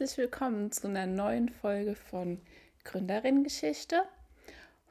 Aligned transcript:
herzlich 0.00 0.30
willkommen 0.30 0.72
zu 0.72 0.88
einer 0.88 1.04
neuen 1.04 1.50
Folge 1.50 1.94
von 1.94 2.40
Gründerin-Geschichte. 2.84 4.02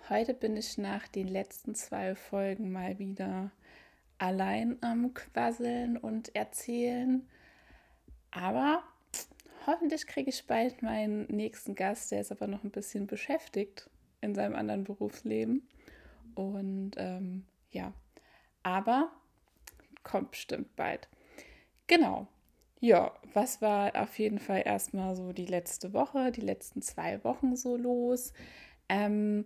Heute 0.07 0.35
bin 0.35 0.55
ich 0.55 0.77
nach 0.77 1.07
den 1.07 1.27
letzten 1.27 1.73
zwei 1.73 2.13
Folgen 2.13 2.71
mal 2.71 2.99
wieder 2.99 3.49
allein 4.19 4.77
am 4.81 5.15
Quasseln 5.15 5.97
und 5.97 6.35
Erzählen. 6.35 7.27
Aber 8.29 8.83
hoffentlich 9.65 10.05
kriege 10.05 10.29
ich 10.29 10.45
bald 10.45 10.83
meinen 10.83 11.25
nächsten 11.25 11.73
Gast, 11.73 12.11
der 12.11 12.21
ist 12.21 12.31
aber 12.31 12.45
noch 12.45 12.63
ein 12.63 12.69
bisschen 12.69 13.07
beschäftigt 13.07 13.89
in 14.21 14.35
seinem 14.35 14.53
anderen 14.53 14.83
Berufsleben. 14.83 15.67
Und 16.35 16.91
ähm, 16.97 17.47
ja, 17.71 17.93
aber 18.61 19.11
kommt 20.03 20.29
bestimmt 20.29 20.75
bald. 20.75 21.07
Genau. 21.87 22.27
Ja, 22.79 23.13
was 23.33 23.61
war 23.61 23.95
auf 24.01 24.17
jeden 24.19 24.39
Fall 24.39 24.63
erstmal 24.65 25.15
so 25.15 25.33
die 25.33 25.45
letzte 25.45 25.93
Woche, 25.93 26.31
die 26.31 26.41
letzten 26.41 26.81
zwei 26.81 27.21
Wochen 27.23 27.55
so 27.57 27.75
los? 27.75 28.33
Ähm, 28.87 29.45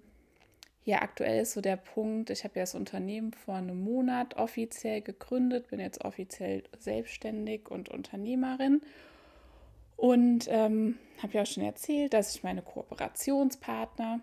ja, 0.86 1.02
aktuell 1.02 1.42
ist 1.42 1.54
so 1.54 1.62
der 1.62 1.78
Punkt, 1.78 2.30
ich 2.30 2.44
habe 2.44 2.60
ja 2.60 2.64
das 2.64 2.76
Unternehmen 2.76 3.34
vor 3.34 3.56
einem 3.56 3.84
Monat 3.84 4.36
offiziell 4.36 5.02
gegründet, 5.02 5.70
bin 5.70 5.80
jetzt 5.80 6.04
offiziell 6.04 6.64
selbstständig 6.78 7.72
und 7.72 7.90
Unternehmerin 7.90 8.82
und 9.96 10.48
ähm, 10.50 11.00
habe 11.22 11.34
ja 11.34 11.42
auch 11.44 11.48
schon 11.48 11.64
erzählt, 11.64 12.14
dass 12.14 12.36
ich 12.36 12.44
meine 12.44 12.62
Kooperationspartner 12.62 14.20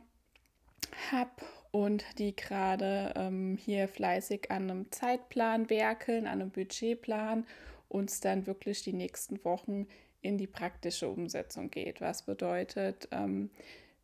habe 1.11 1.30
und 1.72 2.05
die 2.19 2.36
gerade 2.36 3.14
ähm, 3.16 3.56
hier 3.56 3.89
fleißig 3.89 4.50
an 4.50 4.70
einem 4.70 4.92
Zeitplan 4.92 5.70
werkeln, 5.70 6.27
an 6.27 6.42
einem 6.42 6.50
Budgetplan 6.50 7.47
uns 7.91 8.20
dann 8.20 8.46
wirklich 8.46 8.83
die 8.83 8.92
nächsten 8.92 9.44
Wochen 9.44 9.86
in 10.22 10.38
die 10.38 10.46
praktische 10.46 11.08
Umsetzung 11.08 11.70
geht. 11.70 12.00
Was 12.00 12.24
bedeutet, 12.24 13.08
ähm, 13.10 13.50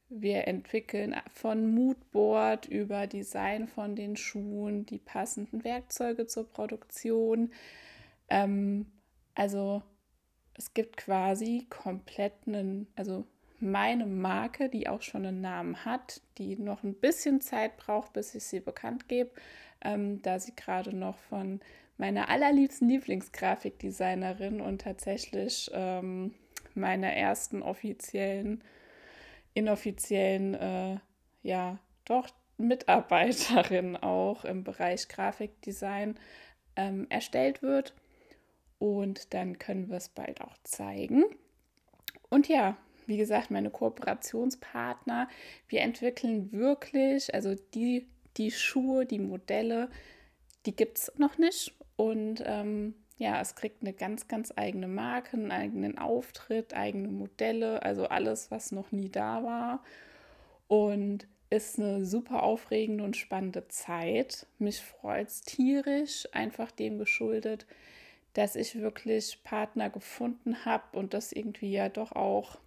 wir 0.08 0.46
entwickeln 0.46 1.16
von 1.32 1.74
Moodboard 1.74 2.66
über 2.66 3.06
Design 3.06 3.66
von 3.66 3.96
den 3.96 4.16
Schuhen, 4.16 4.86
die 4.86 4.98
passenden 4.98 5.64
Werkzeuge 5.64 6.26
zur 6.26 6.48
Produktion. 6.48 7.52
Ähm, 8.28 8.86
also 9.34 9.82
es 10.54 10.72
gibt 10.74 10.96
quasi 10.96 11.66
komplett 11.68 12.34
einen, 12.46 12.86
also 12.96 13.26
meine 13.58 14.06
Marke, 14.06 14.68
die 14.68 14.88
auch 14.88 15.02
schon 15.02 15.26
einen 15.26 15.40
Namen 15.40 15.84
hat, 15.84 16.20
die 16.38 16.56
noch 16.56 16.82
ein 16.82 16.94
bisschen 16.94 17.40
Zeit 17.40 17.76
braucht, 17.76 18.12
bis 18.12 18.34
ich 18.34 18.44
sie 18.44 18.60
bekannt 18.60 19.08
gebe, 19.08 19.30
ähm, 19.82 20.22
da 20.22 20.38
sie 20.38 20.54
gerade 20.54 20.94
noch 20.94 21.18
von 21.18 21.60
meiner 21.98 22.28
allerliebsten 22.28 22.89
Lieblingsgrafikdesignerin 22.89 24.61
und 24.61 24.83
tatsächlich 24.83 25.70
ähm, 25.72 26.34
meiner 26.75 27.12
ersten 27.12 27.62
offiziellen, 27.62 28.62
inoffiziellen, 29.55 30.55
äh, 30.55 30.97
ja, 31.42 31.78
doch 32.05 32.28
Mitarbeiterin 32.58 33.97
auch 34.03 34.44
im 34.44 34.64
Bereich 34.64 35.08
Grafikdesign 35.08 36.19
ähm, 36.77 37.06
erstellt 37.08 37.62
wird. 37.62 37.94
Und 38.78 39.33
dann 39.33 39.58
können 39.58 39.88
wir 39.88 39.97
es 39.97 40.10
bald 40.10 40.42
auch 40.42 40.56
zeigen. 40.64 41.25
Und 42.28 42.48
ja, 42.48 42.77
wie 43.06 43.16
gesagt, 43.16 43.50
meine 43.50 43.70
Kooperationspartner, 43.70 45.28
wir 45.69 45.81
entwickeln 45.81 46.53
wirklich, 46.53 47.33
also 47.34 47.55
die, 47.75 48.06
die 48.36 48.50
Schuhe, 48.50 49.06
die 49.06 49.19
Modelle, 49.19 49.88
die 50.66 50.75
gibt 50.75 50.98
es 50.98 51.12
noch 51.16 51.38
nicht. 51.38 51.72
Und 51.97 52.42
ähm, 52.44 52.94
ja, 53.19 53.41
es 53.41 53.54
kriegt 53.54 53.82
eine 53.82 53.93
ganz, 53.93 54.28
ganz 54.28 54.53
eigene 54.56 54.88
Marke, 54.88 55.37
einen 55.37 55.50
eigenen 55.50 55.98
Auftritt, 55.98 56.75
eigene 56.75 57.09
Modelle, 57.09 57.82
also 57.82 58.06
alles, 58.09 58.50
was 58.50 58.72
noch 58.72 58.93
nie 58.93 59.09
da 59.09 59.43
war. 59.43 59.82
Und 60.69 61.26
ist 61.48 61.78
eine 61.78 62.04
super 62.04 62.43
aufregende 62.43 63.04
und 63.04 63.16
spannende 63.16 63.69
Zeit. 63.69 64.47
Mich 64.59 64.81
freut 64.81 65.28
es 65.28 65.43
tierisch, 65.43 66.28
einfach 66.32 66.70
dem 66.70 66.98
geschuldet, 66.98 67.66
dass 68.34 68.56
ich 68.56 68.81
wirklich 68.81 69.43
Partner 69.44 69.88
gefunden 69.88 70.65
habe 70.65 70.99
und 70.99 71.15
das 71.15 71.32
irgendwie 71.32 71.70
ja 71.72 71.88
doch 71.88 72.12
auch, 72.12 72.59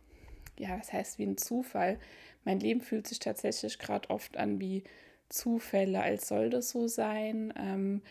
ja, 0.58 0.80
was 0.80 0.92
heißt 0.94 1.20
wie 1.20 1.26
ein 1.26 1.38
Zufall. 1.38 2.00
Mein 2.46 2.59
Leben 2.59 2.82
fühlt 2.82 3.06
sich 3.06 3.20
tatsächlich 3.20 3.78
gerade 3.80 4.09
oft 4.09 4.38
an 4.38 4.59
wie 4.59 4.84
Zufälle, 5.28 6.02
als 6.02 6.28
soll 6.28 6.50
das 6.50 6.70
so 6.70 6.88
sein. 6.88 7.53
Ähm, 7.58 8.02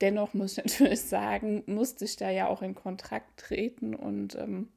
Dennoch 0.00 0.34
muss 0.34 0.58
ich 0.58 0.64
natürlich 0.64 1.02
sagen, 1.02 1.62
musste 1.66 2.04
ich 2.04 2.16
da 2.16 2.30
ja 2.30 2.48
auch 2.48 2.62
in 2.62 2.74
Kontakt 2.74 3.40
treten 3.40 3.94
und 3.94 4.36
ähm, 4.36 4.68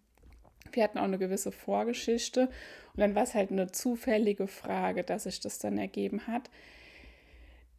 wir 0.72 0.84
hatten 0.84 0.98
auch 0.98 1.04
eine 1.04 1.18
gewisse 1.18 1.52
Vorgeschichte. 1.52 2.50
Und 2.94 3.00
dann 3.00 3.16
war 3.16 3.24
es 3.24 3.34
halt 3.34 3.52
eine 3.52 3.72
zufällige 3.72 4.48
Frage, 4.48 5.04
dass 5.04 5.24
sich 5.24 5.40
das 5.40 5.60
dann 5.60 5.78
ergeben 5.78 6.28
hat, 6.28 6.50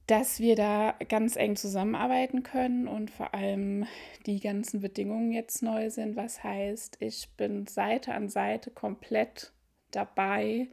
dass 0.07 0.41
wir 0.41 0.57
da 0.57 0.95
ganz 1.09 1.37
eng 1.37 1.57
zusammenarbeiten 1.57 2.43
können 2.43 2.89
und 2.89 3.11
vor 3.11 3.35
allem 3.35 3.87
die 4.27 4.41
ganzen 4.41 4.81
Bedingungen 4.81 5.33
jetzt 5.33 5.63
neu 5.63 5.91
sind. 5.91 6.17
Was 6.17 6.43
heißt, 6.43 6.97
ich 7.01 7.31
bin 7.37 7.67
Seite 7.67 8.13
an 8.13 8.29
Seite 8.29 8.71
komplett 8.71 9.53
dabei, 9.91 10.69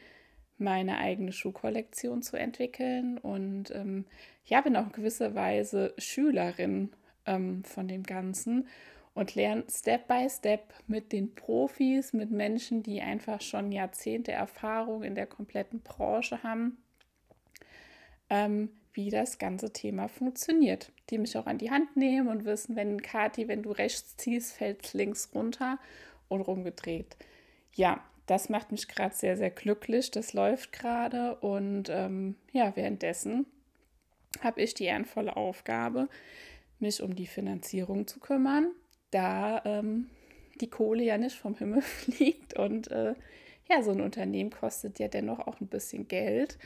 meine 0.60 0.98
eigene 0.98 1.32
Schuhkollektion 1.32 2.22
zu 2.22 2.38
entwickeln 2.38 3.18
und 3.18 3.72
ähm, 3.72 4.06
ja, 4.46 4.62
bin 4.62 4.76
auch 4.76 4.88
in 4.88 4.92
gewisser 4.92 5.36
Weise 5.36 5.94
Schülerin 5.98 6.90
ähm, 7.26 7.64
von 7.64 7.88
dem 7.88 8.04
Ganzen 8.04 8.68
und 9.14 9.36
lerne 9.36 9.66
Step 9.70 10.08
by 10.08 10.28
Step 10.30 10.74
mit 10.88 11.12
den 11.12 11.36
Profis, 11.36 12.14
mit 12.14 12.32
Menschen, 12.32 12.84
die 12.84 13.02
einfach 13.02 13.42
schon 13.42 13.72
Jahrzehnte 13.72 14.32
Erfahrung 14.32 15.04
in 15.04 15.16
der 15.16 15.28
kompletten 15.28 15.82
Branche 15.82 16.42
haben, 16.44 16.78
ähm, 18.30 18.70
wie 18.94 19.10
das 19.10 19.38
ganze 19.38 19.72
Thema 19.72 20.08
funktioniert. 20.08 20.92
Die 21.10 21.18
mich 21.18 21.38
auch 21.38 21.48
an 21.48 21.58
die 21.58 21.72
Hand 21.72 21.96
nehmen 21.96 22.28
und 22.28 22.46
wissen, 22.46 22.76
wenn 22.76 23.02
Kati, 23.02 23.48
wenn 23.48 23.64
du 23.64 23.72
rechts 23.72 24.16
ziehst, 24.18 24.54
fällt 24.54 24.94
links 24.94 25.30
runter 25.34 25.80
und 26.28 26.42
rumgedreht. 26.42 27.18
Ja, 27.74 28.04
das 28.30 28.50
macht 28.50 28.72
mich 28.72 28.88
gerade 28.88 29.16
sehr, 29.16 29.38
sehr 29.38 29.50
glücklich. 29.50 30.12
Das 30.12 30.34
läuft 30.34 30.72
gerade 30.72 31.36
und 31.38 31.90
ähm, 31.90 32.36
ja, 32.52 32.76
währenddessen 32.76 33.48
habe 34.42 34.62
ich 34.62 34.76
die 34.76 34.86
ehrenvolle 34.86 35.36
Aufgabe, 35.36 36.08
mich 36.80 37.02
um 37.02 37.16
die 37.16 37.28
Finanzierung 37.28 38.06
zu 38.08 38.20
kümmern, 38.20 38.72
da 39.12 39.64
ähm, 39.66 40.10
die 40.62 40.70
Kohle 40.70 41.04
ja 41.04 41.18
nicht 41.18 41.36
vom 41.36 41.56
Himmel 41.58 41.82
fliegt 41.84 42.58
und 42.58 42.92
äh, 42.92 43.16
ja, 43.70 43.84
so 43.84 43.92
ein 43.92 44.02
Unternehmen 44.02 44.52
kostet 44.52 45.00
ja 45.00 45.08
dennoch 45.08 45.40
auch 45.40 45.60
ein 45.60 45.68
bisschen 45.68 46.08
Geld. 46.08 46.58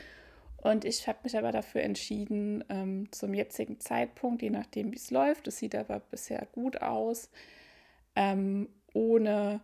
Und 0.56 0.86
ich 0.86 1.06
habe 1.06 1.18
mich 1.24 1.36
aber 1.36 1.52
dafür 1.52 1.82
entschieden, 1.82 2.64
ähm, 2.70 3.12
zum 3.12 3.34
jetzigen 3.34 3.80
Zeitpunkt, 3.80 4.40
je 4.40 4.48
nachdem 4.48 4.92
wie 4.92 4.96
es 4.96 5.10
läuft, 5.10 5.46
es 5.46 5.58
sieht 5.58 5.74
aber 5.74 6.00
bisher 6.00 6.46
gut 6.52 6.80
aus, 6.80 7.30
ähm, 8.16 8.68
ohne 8.94 9.60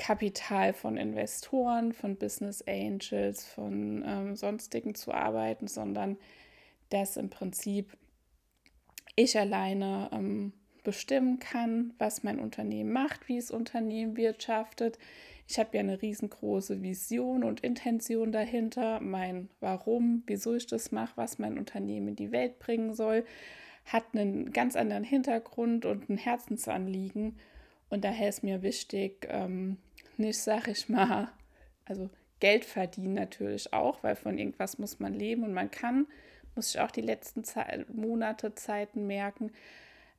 Kapital 0.00 0.72
von 0.72 0.96
Investoren, 0.96 1.92
von 1.92 2.16
Business 2.16 2.64
Angels, 2.66 3.44
von 3.44 4.02
ähm, 4.06 4.34
sonstigen 4.34 4.94
zu 4.94 5.12
arbeiten, 5.12 5.68
sondern 5.68 6.16
dass 6.88 7.18
im 7.18 7.28
Prinzip 7.28 7.98
ich 9.14 9.38
alleine 9.38 10.08
ähm, 10.10 10.54
bestimmen 10.84 11.38
kann, 11.38 11.92
was 11.98 12.22
mein 12.22 12.40
Unternehmen 12.40 12.92
macht, 12.92 13.28
wie 13.28 13.36
es 13.36 13.50
Unternehmen 13.50 14.16
wirtschaftet. 14.16 14.98
Ich 15.46 15.58
habe 15.58 15.76
ja 15.76 15.80
eine 15.80 16.00
riesengroße 16.00 16.80
Vision 16.80 17.44
und 17.44 17.60
Intention 17.60 18.32
dahinter, 18.32 19.00
mein 19.00 19.50
Warum, 19.60 20.22
wieso 20.26 20.54
ich 20.54 20.66
das 20.66 20.92
mache, 20.92 21.12
was 21.16 21.38
mein 21.38 21.58
Unternehmen 21.58 22.08
in 22.08 22.16
die 22.16 22.32
Welt 22.32 22.58
bringen 22.58 22.94
soll, 22.94 23.26
hat 23.84 24.04
einen 24.14 24.50
ganz 24.52 24.76
anderen 24.76 25.04
Hintergrund 25.04 25.84
und 25.84 26.08
ein 26.08 26.16
Herzensanliegen. 26.16 27.36
Und 27.90 28.04
daher 28.04 28.30
ist 28.30 28.42
mir 28.42 28.62
wichtig, 28.62 29.26
ähm, 29.28 29.76
nicht, 30.20 30.38
sag 30.38 30.68
ich 30.68 30.88
mal, 30.88 31.32
also 31.84 32.08
Geld 32.38 32.64
verdienen 32.64 33.14
natürlich 33.14 33.72
auch, 33.72 34.02
weil 34.02 34.16
von 34.16 34.38
irgendwas 34.38 34.78
muss 34.78 35.00
man 35.00 35.12
leben 35.12 35.44
und 35.44 35.52
man 35.52 35.70
kann, 35.70 36.06
muss 36.54 36.74
ich 36.74 36.80
auch 36.80 36.90
die 36.90 37.00
letzten 37.00 37.44
Zeit, 37.44 37.92
Monate, 37.92 38.54
Zeiten 38.54 39.06
merken. 39.06 39.52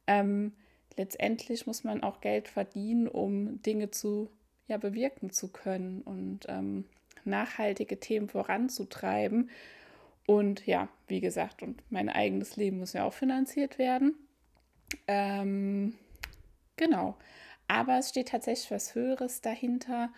Ähm, 0.07 0.53
letztendlich 0.97 1.65
muss 1.67 1.83
man 1.83 2.03
auch 2.03 2.21
Geld 2.21 2.47
verdienen, 2.47 3.07
um 3.07 3.61
Dinge 3.61 3.91
zu 3.91 4.29
ja, 4.67 4.77
bewirken 4.77 5.31
zu 5.31 5.51
können 5.51 6.01
und 6.01 6.45
ähm, 6.47 6.85
nachhaltige 7.25 7.99
Themen 7.99 8.29
voranzutreiben. 8.29 9.49
Und 10.25 10.65
ja, 10.65 10.87
wie 11.07 11.19
gesagt, 11.19 11.61
und 11.61 11.81
mein 11.89 12.07
eigenes 12.07 12.55
Leben 12.55 12.79
muss 12.79 12.93
ja 12.93 13.03
auch 13.03 13.13
finanziert 13.13 13.77
werden. 13.77 14.15
Ähm, 15.07 15.95
genau. 16.77 17.17
Aber 17.71 17.99
es 17.99 18.09
steht 18.09 18.27
tatsächlich 18.27 18.69
was 18.69 18.95
Höheres 18.95 19.39
dahinter. 19.39 20.09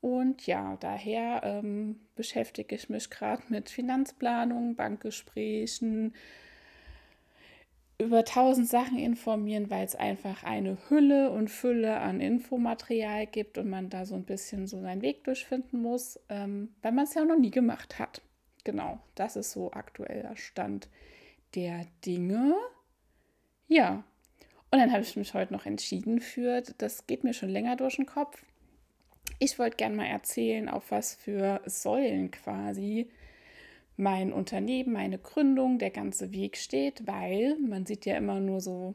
Und 0.00 0.44
ja, 0.48 0.76
daher 0.80 1.40
ähm, 1.44 2.00
beschäftige 2.16 2.74
ich 2.74 2.88
mich 2.88 3.10
gerade 3.10 3.44
mit 3.48 3.70
Finanzplanung, 3.70 4.74
Bankgesprächen, 4.74 6.16
über 8.00 8.24
tausend 8.24 8.68
Sachen 8.68 8.98
informieren, 8.98 9.70
weil 9.70 9.84
es 9.84 9.94
einfach 9.94 10.42
eine 10.42 10.78
Hülle 10.88 11.30
und 11.30 11.48
Fülle 11.48 11.98
an 11.98 12.20
Infomaterial 12.20 13.28
gibt 13.28 13.56
und 13.56 13.70
man 13.70 13.88
da 13.88 14.04
so 14.04 14.16
ein 14.16 14.24
bisschen 14.24 14.66
so 14.66 14.80
seinen 14.80 15.00
Weg 15.00 15.22
durchfinden 15.22 15.80
muss, 15.80 16.18
ähm, 16.28 16.74
weil 16.82 16.90
man 16.90 17.04
es 17.04 17.14
ja 17.14 17.24
noch 17.24 17.38
nie 17.38 17.52
gemacht 17.52 18.00
hat. 18.00 18.20
Genau, 18.64 18.98
das 19.14 19.36
ist 19.36 19.52
so 19.52 19.70
aktueller 19.70 20.34
Stand 20.34 20.88
der 21.54 21.86
Dinge. 22.04 22.56
Ja, 23.68 24.02
und 24.76 24.82
dann 24.82 24.92
habe 24.92 25.04
ich 25.04 25.16
mich 25.16 25.32
heute 25.32 25.54
noch 25.54 25.64
entschieden 25.64 26.20
für, 26.20 26.60
das 26.76 27.06
geht 27.06 27.24
mir 27.24 27.32
schon 27.32 27.48
länger 27.48 27.76
durch 27.76 27.96
den 27.96 28.04
Kopf. 28.04 28.44
Ich 29.38 29.58
wollte 29.58 29.78
gerne 29.78 29.96
mal 29.96 30.04
erzählen, 30.04 30.68
auf 30.68 30.90
was 30.90 31.14
für 31.14 31.62
Säulen 31.64 32.30
quasi 32.30 33.08
mein 33.96 34.34
Unternehmen, 34.34 34.92
meine 34.92 35.16
Gründung, 35.16 35.78
der 35.78 35.88
ganze 35.88 36.30
Weg 36.30 36.58
steht, 36.58 37.06
weil 37.06 37.56
man 37.58 37.86
sieht 37.86 38.04
ja 38.04 38.18
immer 38.18 38.38
nur 38.38 38.60
so 38.60 38.94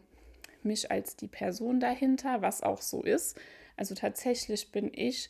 mich 0.62 0.92
als 0.92 1.16
die 1.16 1.28
Person 1.28 1.80
dahinter, 1.80 2.44
was 2.44 2.62
auch 2.62 2.84
so 2.84 3.02
ist. 3.02 3.42
Also 3.76 3.96
tatsächlich 3.96 4.72
bin 4.72 4.92
ich 4.94 5.30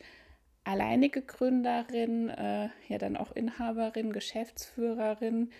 alleinige 0.66 1.22
Gründerin, 1.22 2.28
äh, 2.28 2.68
ja 2.90 2.98
dann 2.98 3.16
auch 3.16 3.32
Inhaberin, 3.32 4.12
Geschäftsführerin 4.12 5.52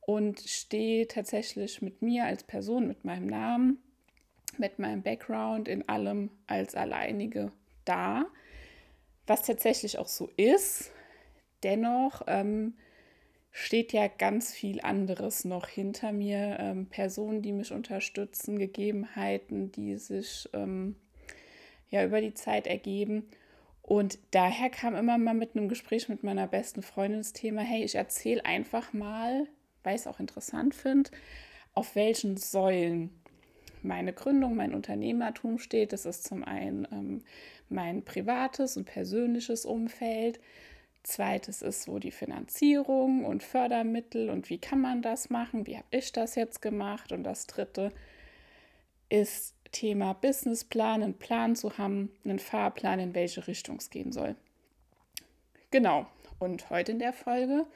und 0.00 0.40
stehe 0.40 1.06
tatsächlich 1.08 1.82
mit 1.82 2.00
mir 2.00 2.24
als 2.24 2.42
Person, 2.42 2.88
mit 2.88 3.04
meinem 3.04 3.26
Namen, 3.26 3.82
mit 4.60 4.78
meinem 4.78 5.02
Background 5.02 5.66
in 5.66 5.88
allem 5.88 6.30
als 6.46 6.74
alleinige 6.74 7.50
da, 7.84 8.26
was 9.26 9.42
tatsächlich 9.42 9.98
auch 9.98 10.08
so 10.08 10.30
ist. 10.36 10.92
Dennoch 11.62 12.22
ähm, 12.26 12.74
steht 13.50 13.92
ja 13.92 14.06
ganz 14.06 14.52
viel 14.52 14.80
anderes 14.80 15.44
noch 15.44 15.66
hinter 15.66 16.12
mir. 16.12 16.56
Ähm, 16.60 16.86
Personen, 16.86 17.42
die 17.42 17.52
mich 17.52 17.72
unterstützen, 17.72 18.58
Gegebenheiten, 18.58 19.72
die 19.72 19.96
sich 19.96 20.48
ähm, 20.52 20.96
ja 21.88 22.04
über 22.04 22.20
die 22.20 22.34
Zeit 22.34 22.66
ergeben. 22.66 23.28
Und 23.82 24.18
daher 24.30 24.70
kam 24.70 24.94
immer 24.94 25.18
mal 25.18 25.34
mit 25.34 25.56
einem 25.56 25.68
Gespräch 25.68 26.08
mit 26.08 26.22
meiner 26.22 26.46
besten 26.46 26.82
Freundin 26.82 27.20
das 27.20 27.32
Thema, 27.32 27.62
hey, 27.62 27.82
ich 27.82 27.96
erzähle 27.96 28.44
einfach 28.44 28.92
mal, 28.92 29.48
weil 29.82 29.96
ich 29.96 30.02
es 30.02 30.06
auch 30.06 30.20
interessant 30.20 30.74
finde, 30.74 31.10
auf 31.74 31.96
welchen 31.96 32.36
Säulen 32.36 33.19
meine 33.82 34.12
Gründung, 34.12 34.56
mein 34.56 34.74
Unternehmertum 34.74 35.58
steht. 35.58 35.92
Das 35.92 36.06
ist 36.06 36.24
zum 36.24 36.44
einen 36.44 36.86
ähm, 36.92 37.22
mein 37.68 38.02
privates 38.04 38.76
und 38.76 38.84
persönliches 38.84 39.64
Umfeld. 39.64 40.40
Zweites 41.02 41.62
ist 41.62 41.84
so 41.84 41.98
die 41.98 42.10
Finanzierung 42.10 43.24
und 43.24 43.42
Fördermittel 43.42 44.28
und 44.28 44.50
wie 44.50 44.58
kann 44.58 44.80
man 44.80 45.00
das 45.00 45.30
machen, 45.30 45.66
wie 45.66 45.76
habe 45.76 45.86
ich 45.90 46.12
das 46.12 46.34
jetzt 46.34 46.60
gemacht. 46.60 47.12
Und 47.12 47.24
das 47.24 47.46
dritte 47.46 47.90
ist 49.08 49.54
Thema 49.72 50.12
Businessplan, 50.12 51.02
einen 51.02 51.14
Plan 51.14 51.56
zu 51.56 51.78
haben, 51.78 52.10
einen 52.24 52.38
Fahrplan, 52.38 53.00
in 53.00 53.14
welche 53.14 53.46
Richtung 53.46 53.76
es 53.76 53.90
gehen 53.90 54.12
soll. 54.12 54.34
Genau, 55.70 56.06
und 56.38 56.68
heute 56.70 56.92
in 56.92 56.98
der 56.98 57.12
Folge 57.12 57.66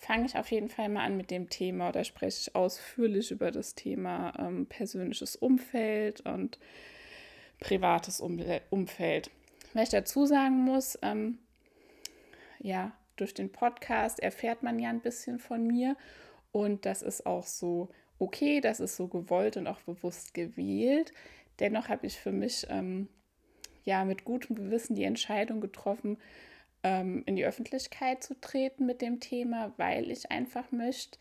fange 0.00 0.26
ich 0.26 0.36
auf 0.36 0.50
jeden 0.50 0.68
Fall 0.68 0.88
mal 0.88 1.04
an 1.04 1.16
mit 1.16 1.30
dem 1.30 1.50
Thema 1.50 1.90
oder 1.90 2.04
spreche 2.04 2.40
ich 2.40 2.56
ausführlich 2.56 3.30
über 3.30 3.50
das 3.50 3.74
Thema 3.74 4.32
ähm, 4.38 4.66
persönliches 4.66 5.36
Umfeld 5.36 6.22
und 6.22 6.58
privates 7.60 8.20
Umfeld. 8.20 9.30
Was 9.74 9.84
ich 9.84 9.88
dazu 9.90 10.26
sagen 10.26 10.64
muss, 10.64 10.98
ähm, 11.02 11.38
ja, 12.58 12.92
durch 13.16 13.34
den 13.34 13.52
Podcast 13.52 14.20
erfährt 14.20 14.62
man 14.62 14.78
ja 14.78 14.88
ein 14.88 15.02
bisschen 15.02 15.38
von 15.38 15.66
mir 15.66 15.96
und 16.50 16.86
das 16.86 17.02
ist 17.02 17.26
auch 17.26 17.46
so 17.46 17.90
okay, 18.20 18.60
das 18.60 18.80
ist 18.80 18.96
so 18.96 19.08
gewollt 19.08 19.56
und 19.56 19.66
auch 19.66 19.80
bewusst 19.80 20.34
gewählt. 20.34 21.12
Dennoch 21.58 21.88
habe 21.88 22.06
ich 22.06 22.18
für 22.18 22.32
mich 22.32 22.66
ähm, 22.68 23.08
ja 23.84 24.04
mit 24.04 24.24
gutem 24.24 24.56
Gewissen 24.56 24.94
die 24.94 25.04
Entscheidung 25.04 25.60
getroffen, 25.60 26.18
ähm, 26.82 27.22
in 27.26 27.36
die 27.36 27.44
Öffentlichkeit 27.44 28.22
zu 28.22 28.40
treten 28.40 28.86
mit 28.86 29.00
dem 29.00 29.20
Thema, 29.20 29.72
weil 29.76 30.10
ich 30.10 30.30
einfach 30.30 30.70
möchte 30.72 31.18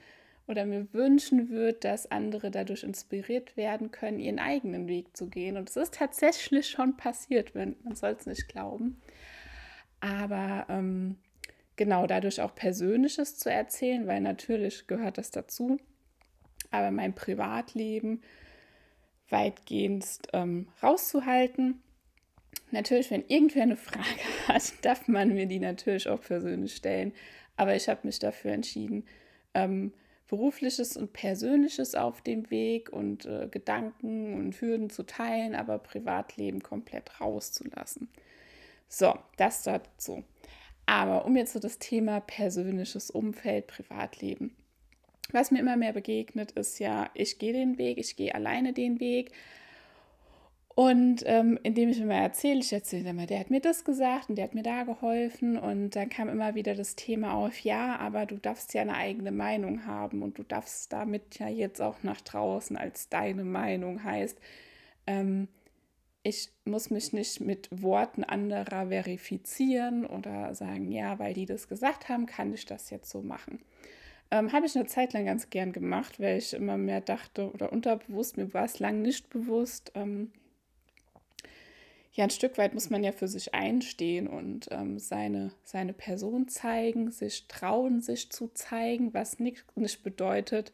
oder 0.47 0.65
mir 0.65 0.91
wünschen 0.93 1.49
würde, 1.49 1.79
dass 1.79 2.11
andere 2.11 2.49
dadurch 2.49 2.83
inspiriert 2.83 3.55
werden 3.55 3.91
können, 3.91 4.19
ihren 4.19 4.39
eigenen 4.39 4.87
Weg 4.87 5.15
zu 5.15 5.27
gehen. 5.27 5.57
Und 5.57 5.69
es 5.69 5.77
ist 5.77 5.93
tatsächlich 5.93 6.67
schon 6.67 6.97
passiert, 6.97 7.53
wenn 7.53 7.75
man 7.83 7.95
soll 7.95 8.15
es 8.19 8.25
nicht 8.25 8.47
glauben. 8.47 8.99
Aber 9.99 10.65
ähm, 10.69 11.17
genau 11.75 12.07
dadurch 12.07 12.41
auch 12.41 12.55
Persönliches 12.55 13.37
zu 13.37 13.51
erzählen, 13.51 14.07
weil 14.07 14.21
natürlich 14.21 14.87
gehört 14.87 15.19
das 15.19 15.29
dazu. 15.29 15.79
Aber 16.71 16.89
mein 16.89 17.13
Privatleben 17.13 18.21
weitgehend 19.29 20.05
ähm, 20.33 20.67
rauszuhalten. 20.81 21.81
Natürlich, 22.71 23.09
wenn 23.11 23.25
irgendwer 23.27 23.63
eine 23.63 23.77
Frage 23.77 24.05
hat, 24.47 24.73
darf 24.83 25.07
man 25.07 25.33
mir 25.33 25.45
die 25.45 25.59
natürlich 25.59 26.07
auch 26.07 26.21
persönlich 26.21 26.75
stellen. 26.75 27.13
Aber 27.57 27.75
ich 27.75 27.89
habe 27.89 28.01
mich 28.03 28.19
dafür 28.19 28.51
entschieden, 28.51 29.05
ähm, 29.53 29.91
berufliches 30.27 30.95
und 30.95 31.11
persönliches 31.11 31.95
auf 31.95 32.21
dem 32.21 32.49
Weg 32.51 32.93
und 32.93 33.25
äh, 33.25 33.47
Gedanken 33.49 34.35
und 34.35 34.61
Hürden 34.61 34.89
zu 34.89 35.03
teilen, 35.03 35.55
aber 35.55 35.79
Privatleben 35.79 36.61
komplett 36.61 37.19
rauszulassen. 37.19 38.09
So, 38.87 39.17
das 39.37 39.63
dazu. 39.63 40.23
Aber 40.85 41.25
um 41.25 41.35
jetzt 41.35 41.53
so 41.53 41.59
das 41.59 41.79
Thema 41.79 42.19
persönliches 42.19 43.11
Umfeld, 43.11 43.67
Privatleben. 43.67 44.55
Was 45.31 45.51
mir 45.51 45.59
immer 45.59 45.77
mehr 45.77 45.93
begegnet, 45.93 46.51
ist 46.53 46.79
ja, 46.79 47.09
ich 47.13 47.37
gehe 47.37 47.53
den 47.53 47.77
Weg, 47.77 47.99
ich 47.99 48.15
gehe 48.15 48.33
alleine 48.33 48.73
den 48.73 48.99
Weg. 48.99 49.31
Und 50.79 51.23
ähm, 51.25 51.59
indem 51.63 51.89
ich 51.89 51.99
immer 51.99 52.13
erzähle, 52.13 52.61
ich 52.61 52.71
erzähle 52.71 53.09
immer, 53.09 53.25
der 53.25 53.41
hat 53.41 53.49
mir 53.49 53.59
das 53.59 53.83
gesagt 53.83 54.29
und 54.29 54.37
der 54.37 54.45
hat 54.45 54.55
mir 54.55 54.63
da 54.63 54.83
geholfen. 54.83 55.57
Und 55.57 55.89
dann 55.97 56.07
kam 56.07 56.29
immer 56.29 56.55
wieder 56.55 56.73
das 56.73 56.95
Thema 56.95 57.33
auf, 57.33 57.59
ja, 57.59 57.97
aber 57.97 58.25
du 58.25 58.37
darfst 58.37 58.73
ja 58.73 58.83
eine 58.83 58.95
eigene 58.95 59.33
Meinung 59.33 59.85
haben 59.85 60.23
und 60.23 60.37
du 60.37 60.43
darfst 60.43 60.93
damit 60.93 61.37
ja 61.37 61.49
jetzt 61.49 61.81
auch 61.81 62.01
nach 62.03 62.21
draußen 62.21 62.77
als 62.77 63.09
deine 63.09 63.43
Meinung 63.43 64.05
heißt. 64.05 64.39
Ähm, 65.05 65.49
ich 66.23 66.49
muss 66.63 66.91
mich 66.91 67.11
nicht 67.11 67.41
mit 67.41 67.67
Worten 67.73 68.23
anderer 68.23 68.87
verifizieren 68.87 70.05
oder 70.05 70.55
sagen, 70.55 70.93
ja, 70.93 71.19
weil 71.19 71.33
die 71.33 71.45
das 71.45 71.67
gesagt 71.67 72.07
haben, 72.07 72.25
kann 72.25 72.53
ich 72.53 72.65
das 72.65 72.89
jetzt 72.89 73.09
so 73.09 73.21
machen. 73.21 73.59
Ähm, 74.31 74.53
Habe 74.53 74.65
ich 74.65 74.77
eine 74.77 74.85
Zeit 74.85 75.11
lang 75.11 75.25
ganz 75.25 75.49
gern 75.49 75.73
gemacht, 75.73 76.21
weil 76.21 76.37
ich 76.37 76.53
immer 76.53 76.77
mehr 76.77 77.01
dachte 77.01 77.51
oder 77.51 77.73
unterbewusst, 77.73 78.37
mir 78.37 78.53
war 78.53 78.63
es 78.63 78.79
lang 78.79 79.01
nicht 79.01 79.29
bewusst. 79.29 79.91
Ähm, 79.95 80.31
ja, 82.13 82.23
ein 82.23 82.29
Stück 82.31 82.57
weit 82.57 82.73
muss 82.73 82.89
man 82.89 83.03
ja 83.03 83.11
für 83.11 83.27
sich 83.27 83.53
einstehen 83.53 84.27
und 84.27 84.67
ähm, 84.71 84.99
seine, 84.99 85.53
seine 85.63 85.93
Person 85.93 86.47
zeigen, 86.47 87.11
sich 87.11 87.47
trauen, 87.47 88.01
sich 88.01 88.31
zu 88.31 88.47
zeigen, 88.53 89.13
was 89.13 89.39
nicht, 89.39 89.65
nicht 89.77 90.03
bedeutet, 90.03 90.71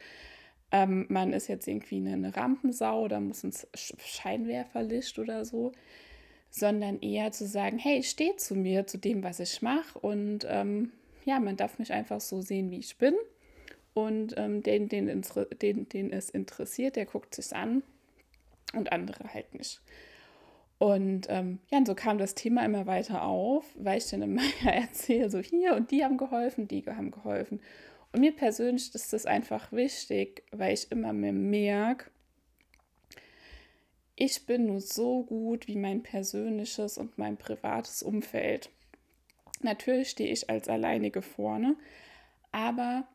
ähm, 0.71 1.05
man 1.09 1.33
ist 1.33 1.47
jetzt 1.47 1.67
irgendwie 1.67 1.97
eine 1.97 2.35
Rampensau 2.35 3.03
oder 3.03 3.19
muss 3.19 3.43
ins 3.43 3.67
Scheinwerferlicht 3.75 5.19
oder 5.19 5.45
so, 5.45 5.71
sondern 6.49 6.99
eher 7.01 7.31
zu 7.31 7.45
sagen, 7.45 7.77
hey, 7.77 7.99
ich 7.99 8.09
stehe 8.09 8.35
zu 8.37 8.55
mir, 8.55 8.87
zu 8.87 8.97
dem, 8.97 9.23
was 9.23 9.39
ich 9.39 9.61
mache 9.61 9.99
und 9.99 10.45
ähm, 10.49 10.91
ja, 11.25 11.39
man 11.39 11.57
darf 11.57 11.79
mich 11.79 11.91
einfach 11.91 12.21
so 12.21 12.41
sehen, 12.41 12.71
wie 12.71 12.79
ich 12.79 12.97
bin 12.97 13.15
und 13.93 14.35
ähm, 14.37 14.63
den, 14.63 14.89
den, 14.89 15.21
den, 15.61 15.89
den 15.89 16.11
es 16.11 16.29
interessiert, 16.29 16.95
der 16.95 17.05
guckt 17.05 17.35
sich 17.35 17.53
an 17.55 17.83
und 18.73 18.91
andere 18.91 19.33
halt 19.33 19.53
nicht. 19.53 19.81
Und 20.77 21.27
ähm, 21.29 21.59
ja, 21.71 21.77
und 21.77 21.87
so 21.87 21.95
kam 21.95 22.17
das 22.17 22.35
Thema 22.35 22.65
immer 22.65 22.85
weiter 22.85 23.23
auf, 23.23 23.65
weil 23.75 23.97
ich 23.97 24.09
dann 24.09 24.21
immer 24.21 24.41
erzähle, 24.65 25.29
so 25.29 25.39
hier 25.39 25.75
und 25.75 25.91
die 25.91 26.03
haben 26.03 26.17
geholfen, 26.17 26.67
die 26.67 26.83
haben 26.85 27.11
geholfen. 27.11 27.61
Und 28.11 28.19
mir 28.21 28.35
persönlich 28.35 28.93
ist 28.93 29.13
das 29.13 29.25
einfach 29.25 29.71
wichtig, 29.71 30.43
weil 30.51 30.73
ich 30.73 30.91
immer 30.91 31.13
mehr 31.13 31.33
merke, 31.33 32.09
ich 34.17 34.45
bin 34.45 34.67
nur 34.67 34.79
so 34.79 35.23
gut 35.23 35.67
wie 35.67 35.75
mein 35.75 36.01
persönliches 36.01 36.97
und 36.97 37.17
mein 37.17 37.35
privates 37.35 38.01
Umfeld. 38.01 38.69
Natürlich 39.61 40.11
stehe 40.11 40.31
ich 40.31 40.49
als 40.49 40.69
Alleinige 40.69 41.21
vorne, 41.21 41.75
aber 42.53 43.05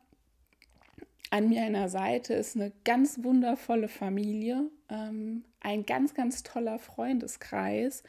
an 1.31 1.49
meiner 1.49 1.89
Seite 1.89 2.33
ist 2.33 2.55
eine 2.55 2.71
ganz 2.83 3.23
wundervolle 3.23 3.87
Familie, 3.87 4.69
ähm, 4.91 5.45
ein 5.61 5.85
ganz, 5.85 6.13
ganz 6.13 6.43
toller 6.43 6.77
Freundeskreis. 6.77 8.03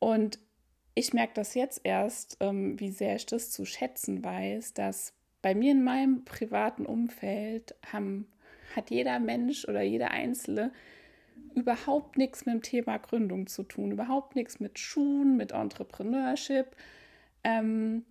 Und 0.00 0.38
ich 0.94 1.12
merke 1.12 1.34
das 1.34 1.54
jetzt 1.54 1.82
erst, 1.84 2.38
ähm, 2.40 2.80
wie 2.80 2.90
sehr 2.90 3.16
ich 3.16 3.26
das 3.26 3.50
zu 3.50 3.64
schätzen 3.64 4.24
weiß, 4.24 4.74
dass 4.74 5.12
bei 5.42 5.54
mir 5.54 5.72
in 5.72 5.84
meinem 5.84 6.24
privaten 6.24 6.86
Umfeld 6.86 7.76
haben, 7.92 8.26
hat 8.74 8.90
jeder 8.90 9.20
Mensch 9.20 9.66
oder 9.68 9.82
jeder 9.82 10.10
Einzelne 10.10 10.72
überhaupt 11.54 12.16
nichts 12.18 12.46
mit 12.46 12.54
dem 12.54 12.62
Thema 12.62 12.98
Gründung 12.98 13.46
zu 13.46 13.62
tun, 13.62 13.92
überhaupt 13.92 14.34
nichts 14.34 14.60
mit 14.60 14.78
Schuhen, 14.78 15.36
mit 15.36 15.52
Entrepreneurship. 15.52 16.74
Ähm, 17.44 18.04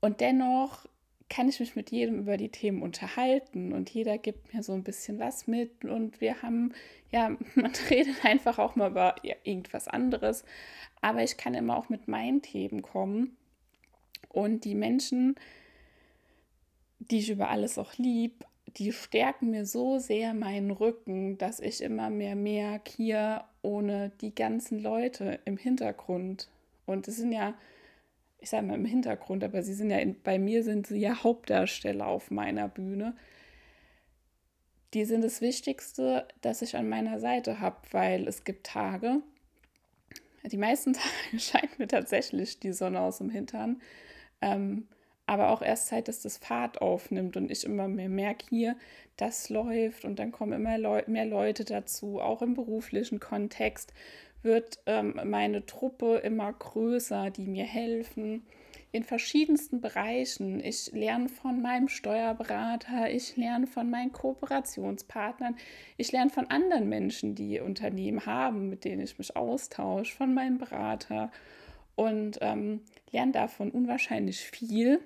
und 0.00 0.20
dennoch 0.20 0.86
kann 1.30 1.48
ich 1.48 1.60
mich 1.60 1.76
mit 1.76 1.90
jedem 1.90 2.18
über 2.18 2.36
die 2.36 2.50
Themen 2.50 2.82
unterhalten 2.82 3.72
und 3.72 3.88
jeder 3.88 4.18
gibt 4.18 4.52
mir 4.52 4.62
so 4.62 4.72
ein 4.74 4.82
bisschen 4.82 5.18
was 5.18 5.46
mit 5.46 5.84
und 5.84 6.20
wir 6.20 6.42
haben, 6.42 6.74
ja, 7.10 7.30
man 7.54 7.72
redet 7.88 8.24
einfach 8.24 8.58
auch 8.58 8.76
mal 8.76 8.90
über 8.90 9.14
ja, 9.22 9.36
irgendwas 9.44 9.88
anderes, 9.88 10.44
aber 11.00 11.22
ich 11.22 11.38
kann 11.38 11.54
immer 11.54 11.78
auch 11.78 11.88
mit 11.88 12.08
meinen 12.08 12.42
Themen 12.42 12.82
kommen 12.82 13.36
und 14.28 14.64
die 14.64 14.74
Menschen, 14.74 15.36
die 16.98 17.20
ich 17.20 17.30
über 17.30 17.48
alles 17.48 17.78
auch 17.78 17.94
lieb, 17.96 18.44
die 18.76 18.92
stärken 18.92 19.50
mir 19.50 19.66
so 19.66 19.98
sehr 19.98 20.34
meinen 20.34 20.70
Rücken, 20.70 21.38
dass 21.38 21.60
ich 21.60 21.80
immer 21.80 22.10
mehr 22.10 22.36
merke, 22.36 22.92
hier 22.96 23.44
ohne 23.62 24.10
die 24.20 24.34
ganzen 24.34 24.80
Leute 24.80 25.40
im 25.44 25.56
Hintergrund. 25.56 26.48
Und 26.86 27.08
es 27.08 27.16
sind 27.16 27.32
ja, 27.32 27.54
ich 28.40 28.50
sage 28.50 28.66
mal 28.66 28.74
im 28.74 28.84
Hintergrund, 28.84 29.44
aber 29.44 29.62
sie 29.62 29.74
sind 29.74 29.90
ja, 29.90 29.98
in, 29.98 30.20
bei 30.22 30.38
mir 30.38 30.64
sind 30.64 30.86
sie 30.86 30.98
ja 30.98 31.22
Hauptdarsteller 31.22 32.06
auf 32.06 32.30
meiner 32.30 32.68
Bühne. 32.68 33.16
Die 34.94 35.04
sind 35.04 35.22
das 35.22 35.40
Wichtigste, 35.40 36.26
das 36.40 36.62
ich 36.62 36.76
an 36.76 36.88
meiner 36.88 37.20
Seite 37.20 37.60
habe, 37.60 37.76
weil 37.92 38.26
es 38.26 38.44
gibt 38.44 38.66
Tage, 38.66 39.22
die 40.44 40.56
meisten 40.56 40.92
Tage 40.94 41.38
scheint 41.38 41.78
mir 41.78 41.88
tatsächlich 41.88 42.60
die 42.60 42.72
Sonne 42.72 43.00
aus 43.00 43.18
dem 43.18 43.30
Hintern. 43.30 43.80
Ähm, 44.40 44.88
aber 45.26 45.50
auch 45.50 45.62
erst 45.62 45.86
Zeit, 45.86 46.08
dass 46.08 46.22
das 46.22 46.38
Fahrt 46.38 46.80
aufnimmt 46.80 47.36
und 47.36 47.52
ich 47.52 47.62
immer 47.64 47.86
mehr 47.86 48.08
merke, 48.08 48.46
hier, 48.48 48.76
das 49.16 49.48
läuft 49.48 50.04
und 50.04 50.18
dann 50.18 50.32
kommen 50.32 50.54
immer 50.54 50.76
Leu 50.76 51.02
mehr 51.06 51.26
Leute 51.26 51.64
dazu. 51.64 52.20
Auch 52.20 52.42
im 52.42 52.54
beruflichen 52.54 53.20
Kontext 53.20 53.92
wird 54.42 54.78
ähm, 54.86 55.20
meine 55.24 55.66
Truppe 55.66 56.16
immer 56.18 56.52
größer, 56.52 57.30
die 57.30 57.46
mir 57.46 57.64
helfen 57.64 58.42
in 58.92 59.04
verschiedensten 59.04 59.80
Bereichen. 59.80 60.62
Ich 60.64 60.90
lerne 60.92 61.28
von 61.28 61.62
meinem 61.62 61.88
Steuerberater, 61.88 63.10
ich 63.10 63.36
lerne 63.36 63.66
von 63.66 63.88
meinen 63.90 64.12
Kooperationspartnern, 64.12 65.56
ich 65.96 66.10
lerne 66.10 66.30
von 66.30 66.50
anderen 66.50 66.88
Menschen, 66.88 67.34
die 67.34 67.60
Unternehmen 67.60 68.26
haben, 68.26 68.68
mit 68.68 68.84
denen 68.84 69.02
ich 69.02 69.18
mich 69.18 69.36
austausche, 69.36 70.16
von 70.16 70.34
meinem 70.34 70.58
Berater 70.58 71.30
und 71.94 72.38
ähm, 72.40 72.80
lerne 73.12 73.32
davon 73.32 73.70
unwahrscheinlich 73.70 74.40
viel. 74.40 75.00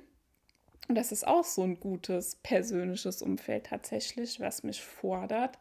Und 0.89 0.97
das 0.97 1.13
ist 1.13 1.27
auch 1.27 1.45
so 1.45 1.63
ein 1.63 1.81
gutes 1.81 2.37
persönliches 2.37 3.23
Umfeld 3.23 3.67
tatsächlich, 3.67 4.41
was 4.41 4.63
mich 4.63 4.83
fordert, 4.83 5.59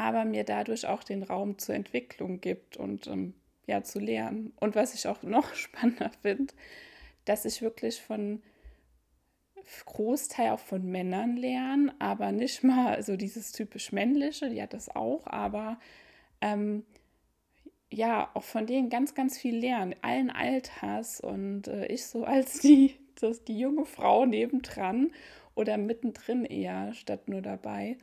aber 0.00 0.24
mir 0.24 0.44
dadurch 0.44 0.86
auch 0.86 1.04
den 1.04 1.22
Raum 1.22 1.58
zur 1.58 1.74
Entwicklung 1.74 2.40
gibt 2.40 2.78
und 2.78 3.06
ähm, 3.06 3.34
ja 3.66 3.82
zu 3.82 4.00
lernen. 4.00 4.54
Und 4.58 4.74
was 4.74 4.94
ich 4.94 5.06
auch 5.06 5.22
noch 5.22 5.54
spannender 5.54 6.10
finde, 6.22 6.54
dass 7.26 7.44
ich 7.44 7.60
wirklich 7.60 8.00
von 8.00 8.42
Großteil 9.84 10.52
auch 10.52 10.58
von 10.58 10.90
Männern 10.90 11.36
lerne, 11.36 11.94
aber 11.98 12.32
nicht 12.32 12.64
mal 12.64 13.02
so 13.02 13.18
dieses 13.18 13.52
typisch 13.52 13.92
männliche, 13.92 14.48
die 14.48 14.62
hat 14.62 14.72
das 14.72 14.88
auch, 14.88 15.26
aber 15.26 15.78
ähm, 16.40 16.86
ja, 17.92 18.30
auch 18.32 18.44
von 18.44 18.66
denen 18.66 18.88
ganz, 18.88 19.14
ganz 19.14 19.36
viel 19.36 19.58
lernen, 19.58 19.94
allen 20.00 20.30
Alters 20.30 21.20
und 21.20 21.68
äh, 21.68 21.84
ich 21.88 22.06
so 22.06 22.24
als 22.24 22.60
die, 22.60 22.96
das, 23.20 23.44
die 23.44 23.58
junge 23.58 23.84
Frau 23.84 24.24
nebendran 24.24 25.12
oder 25.54 25.76
mittendrin 25.76 26.46
eher, 26.46 26.94
statt 26.94 27.28
nur 27.28 27.42
dabei. 27.42 27.98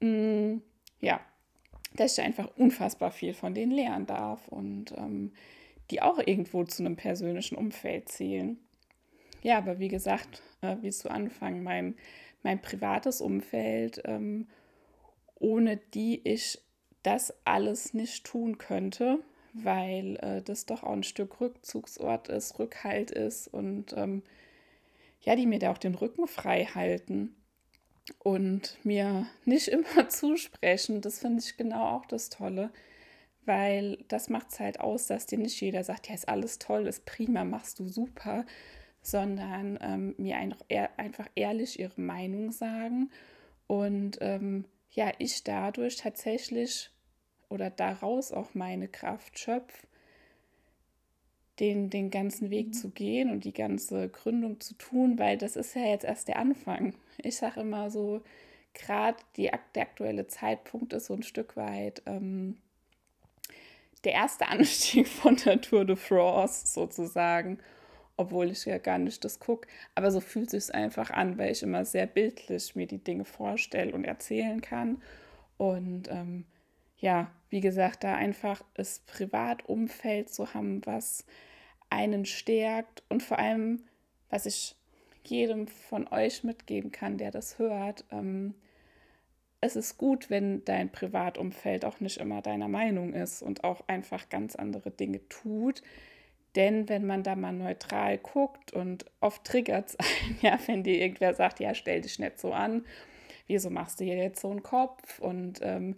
Mm, 0.00 0.56
ja, 1.02 1.20
dass 1.94 2.16
ich 2.16 2.24
einfach 2.24 2.48
unfassbar 2.56 3.10
viel 3.10 3.34
von 3.34 3.52
denen 3.52 3.72
lernen 3.72 4.06
darf 4.06 4.48
und 4.48 4.92
ähm, 4.96 5.32
die 5.90 6.00
auch 6.00 6.18
irgendwo 6.18 6.64
zu 6.64 6.82
einem 6.82 6.96
persönlichen 6.96 7.56
Umfeld 7.56 8.08
zählen. 8.08 8.58
Ja, 9.42 9.58
aber 9.58 9.78
wie 9.78 9.88
gesagt, 9.88 10.40
äh, 10.62 10.76
wie 10.80 10.90
zu 10.90 11.10
Anfang, 11.10 11.62
mein, 11.62 11.96
mein 12.42 12.62
privates 12.62 13.20
Umfeld, 13.20 14.00
ähm, 14.06 14.48
ohne 15.38 15.76
die 15.76 16.26
ich 16.26 16.60
das 17.02 17.34
alles 17.44 17.92
nicht 17.92 18.24
tun 18.24 18.56
könnte, 18.58 19.18
weil 19.52 20.16
äh, 20.22 20.40
das 20.40 20.64
doch 20.64 20.84
auch 20.84 20.92
ein 20.92 21.02
Stück 21.02 21.40
Rückzugsort 21.40 22.28
ist, 22.28 22.58
Rückhalt 22.58 23.10
ist 23.10 23.48
und 23.48 23.92
ähm, 23.96 24.22
ja, 25.20 25.36
die 25.36 25.46
mir 25.46 25.58
da 25.58 25.72
auch 25.72 25.78
den 25.78 25.96
Rücken 25.96 26.26
frei 26.26 26.64
halten 26.64 27.34
und 28.18 28.78
mir 28.84 29.26
nicht 29.44 29.68
immer 29.76 30.08
zusprechen. 30.08 31.00
Das 31.00 31.20
finde 31.20 31.40
ich 31.40 31.56
genau 31.56 31.96
auch 31.96 32.06
das 32.06 32.30
Tolle, 32.30 32.70
weil 33.44 33.98
das 34.08 34.28
macht 34.28 34.50
es 34.50 34.60
halt 34.60 34.80
aus, 34.80 35.06
dass 35.06 35.26
dir 35.26 35.38
nicht 35.38 35.60
jeder 35.60 35.84
sagt, 35.84 36.08
ja, 36.08 36.14
ist 36.14 36.28
alles 36.28 36.58
toll, 36.58 36.86
ist 36.86 37.04
prima, 37.06 37.44
machst 37.44 37.78
du 37.78 37.88
super, 37.88 38.44
sondern 39.02 39.78
ähm, 39.82 40.14
mir 40.18 40.36
einfach, 40.36 40.64
einfach 40.96 41.28
ehrlich 41.34 41.78
ihre 41.80 42.00
Meinung 42.00 42.52
sagen 42.52 43.10
und 43.66 44.18
ähm, 44.20 44.64
ja, 44.90 45.10
ich 45.18 45.42
dadurch 45.44 45.96
tatsächlich 45.96 46.90
oder 47.48 47.70
daraus 47.70 48.32
auch 48.32 48.54
meine 48.54 48.88
Kraft 48.88 49.38
schöpfe, 49.38 49.86
den, 51.60 51.90
den 51.90 52.10
ganzen 52.10 52.50
Weg 52.50 52.68
mhm. 52.68 52.72
zu 52.72 52.90
gehen 52.90 53.30
und 53.30 53.44
die 53.44 53.52
ganze 53.52 54.08
Gründung 54.08 54.60
zu 54.60 54.74
tun, 54.74 55.18
weil 55.18 55.36
das 55.36 55.56
ist 55.56 55.74
ja 55.74 55.82
jetzt 55.82 56.04
erst 56.04 56.28
der 56.28 56.38
Anfang. 56.38 56.94
Ich 57.18 57.36
sage 57.36 57.60
immer 57.60 57.90
so, 57.90 58.22
gerade 58.74 59.18
der 59.36 59.54
aktuelle 59.54 60.26
Zeitpunkt 60.26 60.92
ist 60.92 61.06
so 61.06 61.14
ein 61.14 61.22
Stück 61.22 61.56
weit 61.56 62.02
ähm, 62.06 62.56
der 64.04 64.12
erste 64.12 64.48
Anstieg 64.48 65.08
von 65.08 65.36
der 65.36 65.60
Tour 65.60 65.84
de 65.84 65.96
France 65.96 66.66
sozusagen, 66.66 67.58
obwohl 68.16 68.50
ich 68.50 68.64
ja 68.64 68.78
gar 68.78 68.98
nicht 68.98 69.24
das 69.24 69.38
gucke. 69.38 69.68
Aber 69.94 70.10
so 70.10 70.20
fühlt 70.20 70.52
es 70.54 70.66
sich 70.66 70.74
einfach 70.74 71.10
an, 71.10 71.38
weil 71.38 71.52
ich 71.52 71.62
immer 71.62 71.84
sehr 71.84 72.06
bildlich 72.06 72.74
mir 72.74 72.86
die 72.86 73.02
Dinge 73.02 73.24
vorstelle 73.24 73.92
und 73.92 74.04
erzählen 74.04 74.60
kann. 74.60 75.02
Und 75.58 76.08
ähm, 76.10 76.44
ja, 76.98 77.30
wie 77.52 77.60
gesagt, 77.60 78.02
da 78.02 78.14
einfach 78.14 78.62
das 78.72 79.00
Privatumfeld 79.00 80.32
zu 80.32 80.54
haben, 80.54 80.80
was 80.86 81.26
einen 81.90 82.24
stärkt 82.24 83.02
und 83.10 83.22
vor 83.22 83.38
allem, 83.38 83.84
was 84.30 84.46
ich 84.46 84.74
jedem 85.24 85.68
von 85.68 86.08
euch 86.08 86.44
mitgeben 86.44 86.90
kann, 86.92 87.18
der 87.18 87.30
das 87.30 87.58
hört, 87.58 88.06
ähm, 88.10 88.54
es 89.60 89.76
ist 89.76 89.98
gut, 89.98 90.30
wenn 90.30 90.64
dein 90.64 90.90
Privatumfeld 90.90 91.84
auch 91.84 92.00
nicht 92.00 92.16
immer 92.16 92.40
deiner 92.40 92.68
Meinung 92.68 93.12
ist 93.12 93.42
und 93.42 93.64
auch 93.64 93.86
einfach 93.86 94.30
ganz 94.30 94.56
andere 94.56 94.90
Dinge 94.90 95.20
tut. 95.28 95.82
Denn 96.56 96.88
wenn 96.88 97.06
man 97.06 97.22
da 97.22 97.36
mal 97.36 97.52
neutral 97.52 98.16
guckt 98.16 98.72
und 98.72 99.04
oft 99.20 99.44
triggert 99.44 99.90
es 99.90 99.96
einen, 99.98 100.38
ja, 100.40 100.58
wenn 100.66 100.82
dir 100.82 100.98
irgendwer 100.98 101.34
sagt, 101.34 101.60
ja, 101.60 101.74
stell 101.74 102.00
dich 102.00 102.18
nicht 102.18 102.40
so 102.40 102.54
an, 102.54 102.86
wieso 103.46 103.68
machst 103.68 104.00
du 104.00 104.04
hier 104.04 104.16
jetzt 104.16 104.40
so 104.40 104.50
einen 104.50 104.62
Kopf 104.62 105.18
und 105.18 105.60
ähm, 105.62 105.96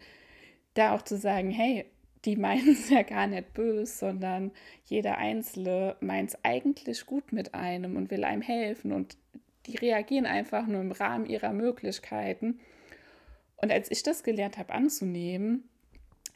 da 0.74 0.94
auch 0.94 1.02
zu 1.02 1.16
sagen, 1.16 1.50
hey, 1.50 1.86
die 2.24 2.36
meinen 2.36 2.72
es 2.72 2.90
ja 2.90 3.02
gar 3.02 3.26
nicht 3.26 3.54
böse, 3.54 3.92
sondern 3.92 4.52
jeder 4.86 5.18
Einzelne 5.18 5.96
meint 6.00 6.30
es 6.30 6.38
eigentlich 6.44 7.06
gut 7.06 7.32
mit 7.32 7.54
einem 7.54 7.96
und 7.96 8.10
will 8.10 8.24
einem 8.24 8.42
helfen 8.42 8.92
und 8.92 9.16
die 9.66 9.76
reagieren 9.76 10.26
einfach 10.26 10.66
nur 10.66 10.82
im 10.82 10.92
Rahmen 10.92 11.26
ihrer 11.26 11.52
Möglichkeiten. 11.52 12.60
Und 13.56 13.72
als 13.72 13.90
ich 13.90 14.02
das 14.02 14.22
gelernt 14.22 14.58
habe 14.58 14.74
anzunehmen, 14.74 15.68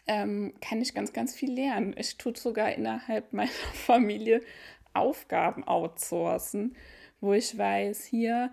ähm, 0.06 0.54
kann 0.62 0.80
ich 0.80 0.94
ganz, 0.94 1.12
ganz 1.12 1.34
viel 1.34 1.52
lernen. 1.52 1.94
Ich 1.98 2.16
tue 2.16 2.34
sogar 2.36 2.72
innerhalb 2.72 3.32
meiner 3.32 3.50
Familie 3.74 4.40
Aufgaben 4.94 5.64
outsourcen, 5.64 6.74
wo 7.20 7.34
ich 7.34 7.56
weiß, 7.56 8.04
hier, 8.04 8.50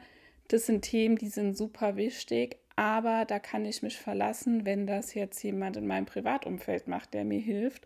das 0.50 0.66
sind 0.66 0.82
Themen, 0.82 1.18
die 1.18 1.30
sind 1.30 1.58
super 1.58 1.96
wichtig, 1.96 2.58
aber 2.76 3.26
da 3.26 3.40
kann 3.40 3.66
ich 3.66 3.82
mich 3.82 3.98
verlassen, 3.98 4.66
wenn 4.66 4.86
das 4.88 5.14
jetzt 5.14 5.42
jemand 5.44 5.78
in 5.78 5.88
meinem 5.88 6.06
Privatumfeld 6.06 6.88
macht, 6.88 7.14
der 7.14 7.24
mir 7.24 7.40
hilft 7.40 7.86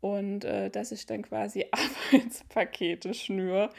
und 0.00 0.44
äh, 0.44 0.70
dass 0.70 0.92
ich 0.92 1.06
dann 1.06 1.22
quasi 1.22 1.66
Arbeitspakete 2.12 3.14
schnür 3.14 3.70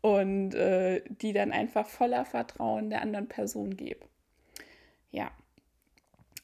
und 0.00 0.54
äh, 0.54 1.02
die 1.08 1.32
dann 1.32 1.52
einfach 1.52 1.86
voller 1.86 2.24
Vertrauen 2.24 2.90
der 2.90 3.02
anderen 3.02 3.28
Person 3.28 3.76
gebe. 3.76 4.04
Ja, 5.10 5.30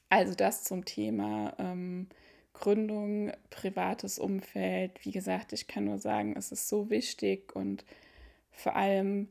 also 0.08 0.34
das 0.34 0.64
zum 0.64 0.84
Thema 0.84 1.54
ähm, 1.58 2.08
Gründung, 2.52 3.32
privates 3.50 4.18
Umfeld. 4.18 5.04
Wie 5.04 5.10
gesagt, 5.10 5.52
ich 5.52 5.66
kann 5.66 5.84
nur 5.84 5.98
sagen, 5.98 6.34
es 6.36 6.52
ist 6.52 6.68
so 6.68 6.90
wichtig 6.90 7.54
und 7.54 7.84
vor 8.50 8.76
allem 8.76 9.28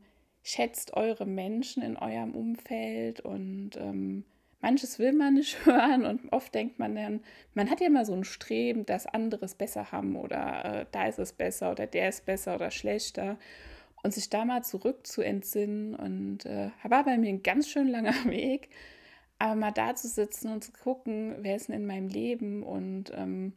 schätzt 0.48 0.94
eure 0.94 1.26
Menschen 1.26 1.82
in 1.82 1.98
eurem 1.98 2.34
Umfeld 2.34 3.20
und 3.20 3.72
ähm, 3.76 4.24
manches 4.62 4.98
will 4.98 5.12
man 5.12 5.34
nicht 5.34 5.66
hören 5.66 6.06
und 6.06 6.32
oft 6.32 6.54
denkt 6.54 6.78
man 6.78 6.94
dann, 6.94 7.20
man 7.52 7.68
hat 7.68 7.80
ja 7.80 7.86
immer 7.86 8.06
so 8.06 8.14
ein 8.14 8.24
Streben, 8.24 8.86
dass 8.86 9.06
andere 9.06 9.44
es 9.44 9.54
besser 9.54 9.92
haben 9.92 10.16
oder 10.16 10.64
äh, 10.64 10.86
da 10.90 11.06
ist 11.06 11.18
es 11.18 11.34
besser 11.34 11.70
oder 11.70 11.86
der 11.86 12.08
ist 12.08 12.24
besser 12.24 12.54
oder 12.54 12.70
schlechter. 12.70 13.38
Und 14.04 14.14
sich 14.14 14.30
da 14.30 14.44
mal 14.44 14.62
zurück 14.62 15.08
zu 15.08 15.22
entsinnen 15.22 15.96
und 15.96 16.46
äh, 16.46 16.70
war 16.84 17.04
bei 17.04 17.18
mir 17.18 17.30
ein 17.30 17.42
ganz 17.42 17.68
schön 17.68 17.88
langer 17.88 18.14
Weg, 18.26 18.70
aber 19.38 19.54
mal 19.54 19.72
da 19.72 19.96
zu 19.96 20.08
sitzen 20.08 20.50
und 20.52 20.64
zu 20.64 20.72
gucken, 20.72 21.34
wer 21.40 21.56
ist 21.56 21.68
denn 21.68 21.74
in 21.74 21.86
meinem 21.86 22.08
Leben 22.08 22.62
und 22.62 23.12
ähm, 23.14 23.52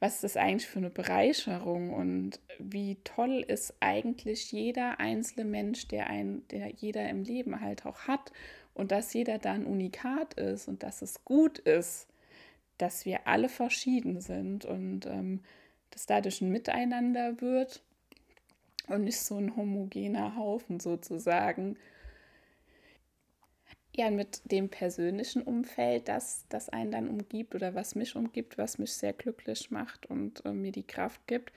was 0.00 0.14
ist 0.14 0.24
das 0.24 0.36
eigentlich 0.36 0.68
für 0.68 0.78
eine 0.78 0.90
Bereicherung 0.90 1.92
und 1.92 2.40
wie 2.58 2.96
toll 3.04 3.44
ist 3.46 3.74
eigentlich 3.80 4.52
jeder 4.52 5.00
einzelne 5.00 5.44
Mensch, 5.44 5.88
der 5.88 6.08
ein, 6.08 6.46
der 6.50 6.68
jeder 6.68 7.08
im 7.08 7.24
Leben 7.24 7.60
halt 7.60 7.84
auch 7.84 8.02
hat 8.02 8.32
und 8.74 8.92
dass 8.92 9.12
jeder 9.12 9.38
da 9.38 9.52
ein 9.52 9.66
Unikat 9.66 10.34
ist 10.34 10.68
und 10.68 10.82
dass 10.84 11.02
es 11.02 11.24
gut 11.24 11.58
ist, 11.58 12.06
dass 12.78 13.04
wir 13.04 13.26
alle 13.26 13.48
verschieden 13.48 14.20
sind 14.20 14.64
und 14.64 15.06
ähm, 15.06 15.40
dass 15.90 16.06
dadurch 16.06 16.40
ein 16.40 16.50
Miteinander 16.50 17.40
wird 17.40 17.82
und 18.86 19.04
nicht 19.04 19.20
so 19.20 19.36
ein 19.36 19.56
homogener 19.56 20.36
Haufen 20.36 20.78
sozusagen. 20.78 21.76
Ja, 23.98 24.12
mit 24.12 24.42
dem 24.44 24.68
persönlichen 24.68 25.42
Umfeld, 25.42 26.06
das, 26.06 26.46
das 26.50 26.68
einen 26.68 26.92
dann 26.92 27.08
umgibt 27.08 27.56
oder 27.56 27.74
was 27.74 27.96
mich 27.96 28.14
umgibt, 28.14 28.56
was 28.56 28.78
mich 28.78 28.92
sehr 28.92 29.12
glücklich 29.12 29.72
macht 29.72 30.06
und 30.06 30.44
äh, 30.44 30.52
mir 30.52 30.70
die 30.70 30.86
Kraft 30.86 31.26
gibt. 31.26 31.52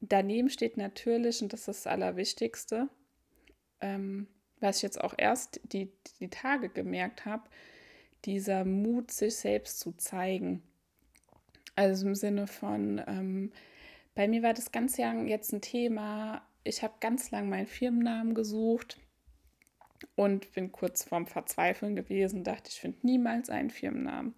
Daneben 0.00 0.50
steht 0.50 0.76
natürlich, 0.76 1.40
und 1.42 1.52
das 1.52 1.60
ist 1.60 1.68
das 1.68 1.86
Allerwichtigste, 1.86 2.88
ähm, 3.80 4.26
was 4.58 4.78
ich 4.78 4.82
jetzt 4.82 5.00
auch 5.00 5.14
erst 5.16 5.60
die, 5.62 5.92
die 6.18 6.28
Tage 6.28 6.70
gemerkt 6.70 7.24
habe, 7.24 7.48
dieser 8.24 8.64
Mut, 8.64 9.12
sich 9.12 9.36
selbst 9.36 9.78
zu 9.78 9.92
zeigen. 9.92 10.64
Also 11.76 12.08
im 12.08 12.16
Sinne 12.16 12.48
von, 12.48 13.00
ähm, 13.06 13.52
bei 14.16 14.26
mir 14.26 14.42
war 14.42 14.54
das 14.54 14.72
ganz 14.72 14.98
lang 14.98 15.28
jetzt 15.28 15.52
ein 15.52 15.60
Thema. 15.60 16.42
Ich 16.64 16.82
habe 16.82 16.94
ganz 16.98 17.30
lang 17.30 17.48
meinen 17.48 17.68
Firmennamen 17.68 18.34
gesucht 18.34 18.98
und 20.14 20.52
bin 20.52 20.72
kurz 20.72 21.04
vorm 21.04 21.26
Verzweifeln 21.26 21.96
gewesen, 21.96 22.44
dachte, 22.44 22.70
ich 22.70 22.80
finde 22.80 22.98
niemals 23.02 23.50
einen 23.50 23.70
Firmennamen. 23.70 24.34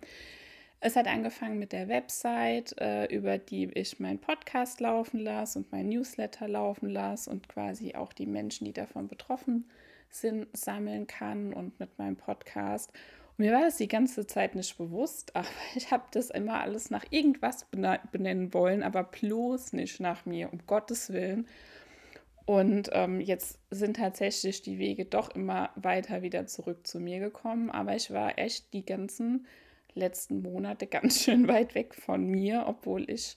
Es 0.80 0.94
hat 0.94 1.08
angefangen 1.08 1.58
mit 1.58 1.72
der 1.72 1.88
Website, 1.88 2.78
äh, 2.80 3.06
über 3.06 3.38
die 3.38 3.64
ich 3.74 3.98
meinen 3.98 4.20
Podcast 4.20 4.80
laufen 4.80 5.18
lasse 5.18 5.58
und 5.58 5.72
mein 5.72 5.88
Newsletter 5.88 6.46
laufen 6.46 6.88
lasse 6.88 7.28
und 7.30 7.48
quasi 7.48 7.96
auch 7.96 8.12
die 8.12 8.26
Menschen, 8.26 8.64
die 8.64 8.72
davon 8.72 9.08
betroffen 9.08 9.68
sind, 10.08 10.46
sammeln 10.56 11.08
kann 11.08 11.52
und 11.52 11.80
mit 11.80 11.98
meinem 11.98 12.16
Podcast. 12.16 12.92
Mir 13.38 13.52
war 13.52 13.62
das 13.62 13.76
die 13.76 13.88
ganze 13.88 14.26
Zeit 14.26 14.54
nicht 14.54 14.78
bewusst, 14.78 15.34
aber 15.36 15.48
ich 15.74 15.90
habe 15.90 16.04
das 16.12 16.30
immer 16.30 16.60
alles 16.60 16.90
nach 16.90 17.04
irgendwas 17.10 17.66
benennen 18.12 18.54
wollen, 18.54 18.84
aber 18.84 19.02
bloß 19.02 19.72
nicht 19.72 19.98
nach 19.98 20.26
mir, 20.26 20.52
um 20.52 20.60
Gottes 20.66 21.12
Willen. 21.12 21.48
Und 22.48 22.88
ähm, 22.92 23.20
jetzt 23.20 23.58
sind 23.70 23.96
tatsächlich 23.96 24.62
die 24.62 24.78
Wege 24.78 25.04
doch 25.04 25.28
immer 25.34 25.68
weiter 25.76 26.22
wieder 26.22 26.46
zurück 26.46 26.86
zu 26.86 26.98
mir 26.98 27.18
gekommen, 27.18 27.70
aber 27.70 27.94
ich 27.94 28.10
war 28.10 28.38
echt 28.38 28.72
die 28.72 28.86
ganzen 28.86 29.46
letzten 29.92 30.40
Monate 30.40 30.86
ganz 30.88 31.22
schön 31.22 31.46
weit 31.46 31.74
weg 31.74 31.94
von 31.94 32.24
mir, 32.24 32.64
obwohl 32.66 33.10
ich 33.10 33.36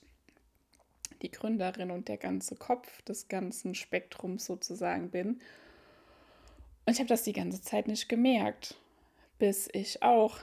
die 1.20 1.30
Gründerin 1.30 1.90
und 1.90 2.08
der 2.08 2.16
ganze 2.16 2.56
Kopf 2.56 3.02
des 3.02 3.28
ganzen 3.28 3.74
Spektrums 3.74 4.46
sozusagen 4.46 5.10
bin. 5.10 5.40
Und 6.86 6.94
ich 6.94 6.98
habe 6.98 7.08
das 7.08 7.22
die 7.22 7.34
ganze 7.34 7.60
Zeit 7.60 7.88
nicht 7.88 8.08
gemerkt 8.08 8.76
bis 9.42 9.68
ich 9.72 10.04
auch 10.04 10.38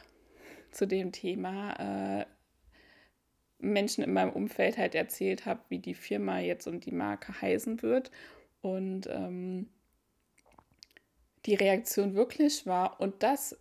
zu 0.72 0.86
dem 0.86 1.14
Thema 1.14 2.20
äh, 2.20 2.26
Menschen 3.58 4.04
in 4.04 4.12
meinem 4.12 4.34
Umfeld 4.34 4.78
halt 4.78 4.94
erzählt 4.94 5.46
habe, 5.46 5.62
wie 5.70 5.80
die 5.80 5.94
Firma 5.94 6.40
jetzt 6.40 6.68
und 6.68 6.86
die 6.86 6.92
Marke 6.92 7.42
heißen 7.42 7.82
wird. 7.82 8.12
Und 8.62 9.08
ähm, 9.08 9.70
die 11.46 11.56
Reaktion 11.56 12.16
wirklich 12.16 12.66
war, 12.66 13.00
und 13.00 13.24
das 13.24 13.58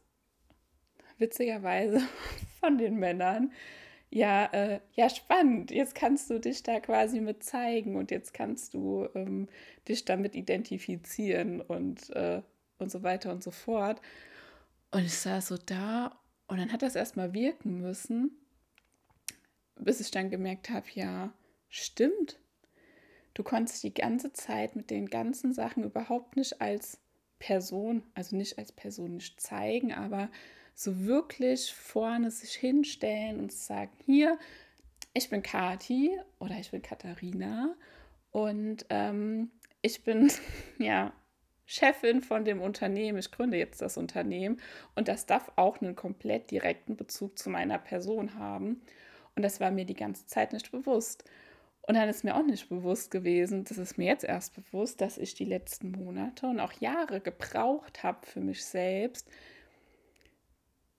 witzigerweise 1.18 2.00
von 2.60 2.78
den 2.78 2.96
Männern, 2.96 3.52
ja, 4.10 4.46
äh, 4.46 4.80
ja, 4.94 5.10
spannend. 5.10 5.70
Jetzt 5.70 5.94
kannst 5.94 6.30
du 6.30 6.40
dich 6.40 6.62
da 6.62 6.80
quasi 6.80 7.20
mit 7.20 7.42
zeigen 7.42 7.96
und 7.96 8.10
jetzt 8.10 8.32
kannst 8.32 8.72
du 8.72 9.06
ähm, 9.14 9.48
dich 9.86 10.04
damit 10.04 10.34
identifizieren 10.34 11.60
und, 11.60 12.08
äh, 12.10 12.42
und 12.78 12.90
so 12.90 13.02
weiter 13.02 13.30
und 13.30 13.42
so 13.42 13.50
fort. 13.50 14.00
Und 14.90 15.04
ich 15.04 15.14
saß 15.14 15.48
so 15.48 15.58
da 15.58 16.18
und 16.46 16.58
dann 16.58 16.72
hat 16.72 16.80
das 16.80 16.96
erstmal 16.96 17.34
wirken 17.34 17.80
müssen, 17.80 18.30
bis 19.76 20.00
ich 20.00 20.10
dann 20.10 20.30
gemerkt 20.30 20.70
habe, 20.70 20.86
ja, 20.94 21.32
stimmt. 21.68 22.38
Du 23.38 23.44
konntest 23.44 23.84
die 23.84 23.94
ganze 23.94 24.32
Zeit 24.32 24.74
mit 24.74 24.90
den 24.90 25.06
ganzen 25.06 25.52
Sachen 25.52 25.84
überhaupt 25.84 26.34
nicht 26.34 26.60
als 26.60 26.98
Person, 27.38 28.02
also 28.14 28.34
nicht 28.34 28.58
als 28.58 28.72
Person 28.72 29.14
nicht 29.14 29.40
zeigen, 29.40 29.92
aber 29.92 30.28
so 30.74 31.06
wirklich 31.06 31.72
vorne 31.72 32.32
sich 32.32 32.54
hinstellen 32.54 33.38
und 33.38 33.52
sagen, 33.52 33.92
hier, 34.04 34.40
ich 35.14 35.30
bin 35.30 35.44
Kati 35.44 36.18
oder 36.40 36.58
ich 36.58 36.72
bin 36.72 36.82
Katharina 36.82 37.76
und 38.32 38.84
ähm, 38.90 39.52
ich 39.82 40.02
bin 40.02 40.32
ja 40.80 41.12
Chefin 41.64 42.22
von 42.22 42.44
dem 42.44 42.60
Unternehmen, 42.60 43.18
ich 43.18 43.30
gründe 43.30 43.56
jetzt 43.56 43.80
das 43.80 43.98
Unternehmen 43.98 44.60
und 44.96 45.06
das 45.06 45.26
darf 45.26 45.52
auch 45.54 45.80
einen 45.80 45.94
komplett 45.94 46.50
direkten 46.50 46.96
Bezug 46.96 47.38
zu 47.38 47.50
meiner 47.50 47.78
Person 47.78 48.34
haben. 48.34 48.82
Und 49.36 49.42
das 49.42 49.60
war 49.60 49.70
mir 49.70 49.84
die 49.84 49.94
ganze 49.94 50.26
Zeit 50.26 50.52
nicht 50.52 50.72
bewusst. 50.72 51.22
Und 51.88 51.94
dann 51.94 52.10
ist 52.10 52.22
mir 52.22 52.36
auch 52.36 52.44
nicht 52.44 52.68
bewusst 52.68 53.10
gewesen, 53.10 53.64
das 53.64 53.78
ist 53.78 53.96
mir 53.96 54.08
jetzt 54.08 54.24
erst 54.24 54.54
bewusst, 54.54 55.00
dass 55.00 55.16
ich 55.16 55.32
die 55.32 55.46
letzten 55.46 55.90
Monate 55.92 56.46
und 56.46 56.60
auch 56.60 56.74
Jahre 56.74 57.22
gebraucht 57.22 58.02
habe 58.02 58.26
für 58.26 58.40
mich 58.40 58.62
selbst, 58.62 59.26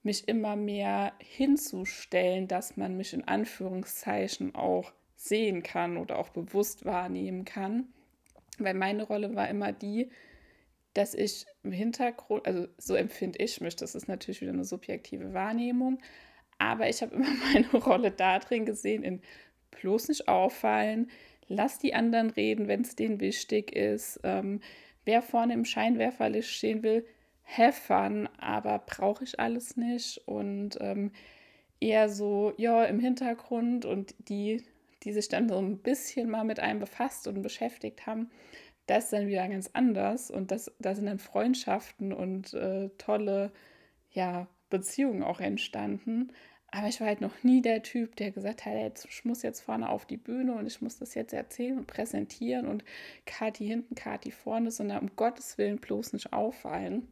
mich 0.02 0.28
immer 0.28 0.56
mehr 0.56 1.13
hinzustellen, 1.19 2.47
dass 2.47 2.75
man 2.75 2.97
mich 2.97 3.13
in 3.13 3.28
Anführungszeichen 3.28 4.56
auch 4.56 4.91
sehen 5.15 5.62
kann 5.62 5.95
oder 5.95 6.17
auch 6.17 6.30
bewusst 6.30 6.86
wahrnehmen 6.86 7.45
kann. 7.45 7.93
Weil 8.58 8.73
meine 8.73 9.04
Rolle 9.04 9.36
war 9.36 9.47
immer 9.47 9.71
die, 9.71 10.10
dass 10.95 11.13
ich 11.13 11.45
im 11.62 11.71
Hintergrund, 11.71 12.47
also 12.47 12.67
so 12.80 12.95
empfinde 12.95 13.38
ich 13.38 13.62
mich, 13.62 13.75
das 13.75 13.93
ist 13.93 14.08
natürlich 14.08 14.41
wieder 14.41 14.54
eine 14.54 14.65
subjektive 14.65 15.36
Wahrnehmung, 15.36 15.99
aber 16.58 16.89
ich 16.89 17.04
habe 17.04 17.13
immer 17.13 17.30
meine 17.54 17.71
Rolle 17.71 18.10
da 18.10 18.39
drin 18.39 18.65
gesehen, 18.65 19.04
in 19.04 19.21
bloß 19.71 20.10
nicht 20.10 20.27
auffallen, 20.27 21.10
lass 21.47 21.79
die 21.79 21.93
anderen 21.93 22.29
reden, 22.29 22.67
wenn 22.67 22.82
es 22.82 22.95
denen 22.95 23.19
wichtig 23.19 23.75
ist. 23.75 24.19
Ähm, 24.23 24.62
wer 25.05 25.21
vorne 25.21 25.53
im 25.53 25.65
Scheinwerferlicht 25.65 26.49
stehen 26.49 26.84
will, 26.84 27.05
fun, 27.71 28.29
aber 28.38 28.79
brauche 28.86 29.23
ich 29.23 29.39
alles 29.39 29.75
nicht 29.75 30.21
und 30.27 30.77
ähm, 30.82 31.12
eher 31.79 32.10
so, 32.10 32.53
ja, 32.58 32.84
im 32.86 32.99
Hintergrund 32.99 33.86
und 33.86 34.13
die, 34.29 34.63
die 35.03 35.13
sich 35.13 35.29
dann 35.29 35.49
so 35.49 35.58
ein 35.58 35.79
bisschen 35.79 36.29
mal 36.29 36.43
mit 36.43 36.60
einem 36.60 36.79
befasst 36.79 37.27
und 37.27 37.41
beschäftigt 37.41 38.05
haben, 38.05 38.29
das 38.86 39.05
ist 39.05 39.13
dann 39.13 39.27
wieder 39.27 39.47
ganz 39.47 39.69
anders 39.73 40.32
und 40.32 40.51
das, 40.51 40.71
da 40.79 40.95
sind 40.95 41.05
dann 41.05 41.19
Freundschaften 41.19 42.12
und 42.12 42.53
äh, 42.53 42.89
tolle 42.97 43.51
ja, 44.12 44.47
Beziehungen 44.69 45.23
auch 45.23 45.39
entstanden. 45.39 46.32
Aber 46.71 46.88
ich 46.88 46.99
war 46.99 47.08
halt 47.08 47.21
noch 47.21 47.43
nie 47.43 47.62
der 47.62 47.82
Typ, 47.82 48.15
der 48.17 48.32
gesagt 48.32 48.65
hat, 48.65 48.73
jetzt, 48.73 49.05
ich 49.05 49.25
muss 49.25 49.41
jetzt 49.41 49.62
vorne 49.62 49.89
auf 49.89 50.05
die 50.05 50.17
Bühne 50.17 50.53
und 50.53 50.67
ich 50.67 50.82
muss 50.82 50.99
das 50.99 51.15
jetzt 51.15 51.34
erzählen 51.34 51.77
und 51.77 51.88
präsentieren 51.88 52.67
und 52.67 52.84
Kati 53.25 53.65
hinten, 53.65 53.95
Kati 53.95 54.32
vorne, 54.32 54.69
sondern 54.69 54.99
um 54.99 55.15
Gottes 55.15 55.58
Willen 55.58 55.79
bloß 55.79 56.13
nicht 56.13 56.32
auffallen. 56.32 57.08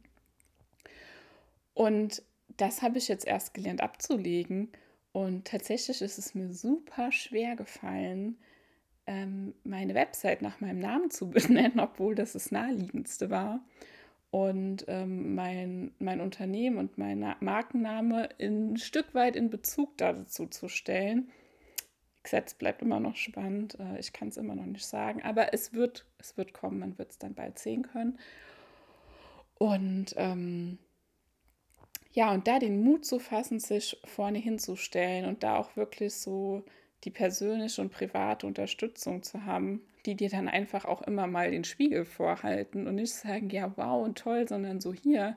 Und 1.74 2.22
das 2.56 2.82
habe 2.82 2.98
ich 2.98 3.08
jetzt 3.08 3.26
erst 3.26 3.54
gelernt 3.54 3.80
abzulegen. 3.80 4.70
Und 5.12 5.46
tatsächlich 5.46 6.02
ist 6.02 6.18
es 6.18 6.34
mir 6.34 6.52
super 6.52 7.10
schwer 7.10 7.56
gefallen, 7.56 8.38
ähm, 9.06 9.54
meine 9.64 9.94
Website 9.94 10.42
nach 10.42 10.60
meinem 10.60 10.78
Namen 10.78 11.10
zu 11.10 11.30
benennen, 11.30 11.80
obwohl 11.80 12.14
das 12.14 12.32
das 12.34 12.52
naheliegendste 12.52 13.30
war. 13.30 13.60
Und 14.30 14.84
ähm, 14.88 15.34
mein, 15.34 15.92
mein 15.98 16.20
Unternehmen 16.20 16.76
und 16.76 16.98
mein 16.98 17.34
Markenname 17.40 18.28
ein 18.38 18.76
Stück 18.76 19.14
weit 19.14 19.36
in 19.36 19.48
Bezug 19.48 19.96
dazu 19.96 20.46
zu 20.46 20.68
stellen. 20.68 21.30
Gesetz 22.22 22.52
bleibt 22.52 22.82
immer 22.82 23.00
noch 23.00 23.16
spannend. 23.16 23.78
Äh, 23.80 23.98
ich 23.98 24.12
kann 24.12 24.28
es 24.28 24.36
immer 24.36 24.54
noch 24.54 24.66
nicht 24.66 24.84
sagen, 24.84 25.22
aber 25.22 25.54
es 25.54 25.72
wird, 25.72 26.04
es 26.18 26.36
wird 26.36 26.52
kommen, 26.52 26.78
man 26.78 26.98
wird 26.98 27.12
es 27.12 27.18
dann 27.18 27.34
bald 27.34 27.58
sehen 27.58 27.82
können. 27.82 28.18
Und 29.54 30.14
ähm, 30.16 30.78
ja, 32.12 32.32
und 32.32 32.46
da 32.46 32.58
den 32.58 32.82
Mut 32.82 33.06
zu 33.06 33.18
fassen, 33.18 33.60
sich 33.60 34.00
vorne 34.04 34.38
hinzustellen 34.38 35.24
und 35.24 35.42
da 35.42 35.56
auch 35.56 35.76
wirklich 35.76 36.14
so 36.14 36.64
die 37.04 37.10
persönliche 37.10 37.80
und 37.80 37.92
private 37.92 38.46
Unterstützung 38.46 39.22
zu 39.22 39.44
haben, 39.44 39.82
die 40.08 40.16
dir 40.16 40.30
dann 40.30 40.48
einfach 40.48 40.86
auch 40.86 41.02
immer 41.02 41.26
mal 41.26 41.50
den 41.50 41.64
Spiegel 41.64 42.06
vorhalten 42.06 42.86
und 42.86 42.94
nicht 42.94 43.12
sagen, 43.12 43.50
ja, 43.50 43.76
wow 43.76 44.02
und 44.02 44.16
toll, 44.16 44.48
sondern 44.48 44.80
so 44.80 44.94
hier, 44.94 45.36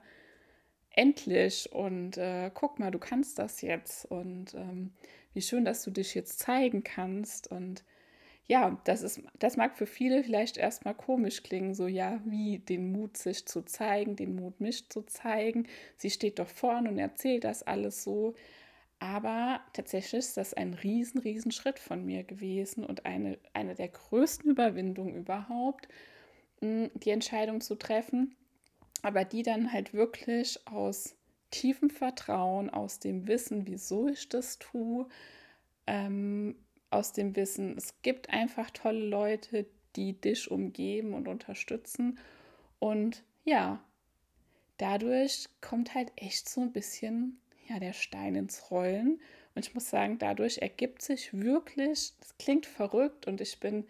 endlich 0.91 1.71
und 1.73 2.17
äh, 2.17 2.49
guck 2.53 2.79
mal, 2.79 2.89
du 2.89 2.97
kannst 2.97 3.37
das 3.37 3.61
jetzt 3.61 4.05
und 4.05 4.53
ähm, 4.53 4.93
wie 5.33 5.41
schön, 5.41 5.65
dass 5.65 5.83
du 5.83 5.91
dich 5.91 6.15
jetzt 6.15 6.39
zeigen 6.39 6.83
kannst 6.85 7.51
und 7.51 7.83
ja, 8.47 8.81
das 8.85 9.01
ist, 9.01 9.21
das 9.39 9.57
mag 9.57 9.77
für 9.77 9.85
viele 9.85 10.23
vielleicht 10.23 10.57
erstmal 10.57 10.95
komisch 10.95 11.43
klingen, 11.43 11.73
so 11.73 11.87
ja, 11.87 12.21
wie 12.25 12.59
den 12.59 12.91
Mut, 12.93 13.17
sich 13.17 13.45
zu 13.45 13.63
zeigen, 13.63 14.15
den 14.15 14.35
Mut, 14.35 14.59
mich 14.59 14.89
zu 14.89 15.03
zeigen. 15.03 15.67
Sie 15.95 16.09
steht 16.09 16.39
doch 16.39 16.47
vorne 16.49 16.89
und 16.89 16.97
erzählt 16.97 17.43
das 17.45 17.63
alles 17.63 18.03
so. 18.03 18.35
Aber 19.01 19.61
tatsächlich 19.73 20.19
ist 20.19 20.37
das 20.37 20.53
ein 20.53 20.75
riesen, 20.75 21.19
riesen 21.21 21.51
Schritt 21.51 21.79
von 21.79 22.05
mir 22.05 22.23
gewesen 22.23 22.85
und 22.85 23.07
eine, 23.07 23.39
eine 23.51 23.73
der 23.73 23.87
größten 23.87 24.51
Überwindungen 24.51 25.15
überhaupt, 25.15 25.87
die 26.61 27.09
Entscheidung 27.09 27.61
zu 27.61 27.73
treffen, 27.73 28.35
aber 29.01 29.25
die 29.25 29.41
dann 29.41 29.73
halt 29.73 29.95
wirklich 29.95 30.59
aus 30.67 31.15
tiefem 31.49 31.89
Vertrauen, 31.89 32.69
aus 32.69 32.99
dem 32.99 33.27
Wissen, 33.27 33.65
wieso 33.65 34.07
ich 34.07 34.29
das 34.29 34.59
tue, 34.59 35.07
ähm, 35.87 36.55
aus 36.91 37.11
dem 37.11 37.35
Wissen, 37.35 37.75
es 37.77 37.99
gibt 38.03 38.29
einfach 38.29 38.69
tolle 38.69 39.03
Leute, 39.03 39.65
die 39.95 40.13
dich 40.13 40.51
umgeben 40.51 41.15
und 41.15 41.27
unterstützen. 41.27 42.19
Und 42.77 43.23
ja, 43.45 43.83
dadurch 44.77 45.49
kommt 45.59 45.95
halt 45.95 46.11
echt 46.17 46.47
so 46.47 46.61
ein 46.61 46.71
bisschen 46.71 47.41
ja, 47.67 47.79
der 47.79 47.93
Stein 47.93 48.35
ins 48.35 48.71
Rollen. 48.71 49.21
Und 49.55 49.65
ich 49.65 49.73
muss 49.73 49.89
sagen, 49.89 50.17
dadurch 50.17 50.59
ergibt 50.59 51.01
sich 51.01 51.33
wirklich, 51.33 52.13
das 52.19 52.37
klingt 52.37 52.65
verrückt 52.65 53.27
und 53.27 53.41
ich 53.41 53.59
bin 53.59 53.85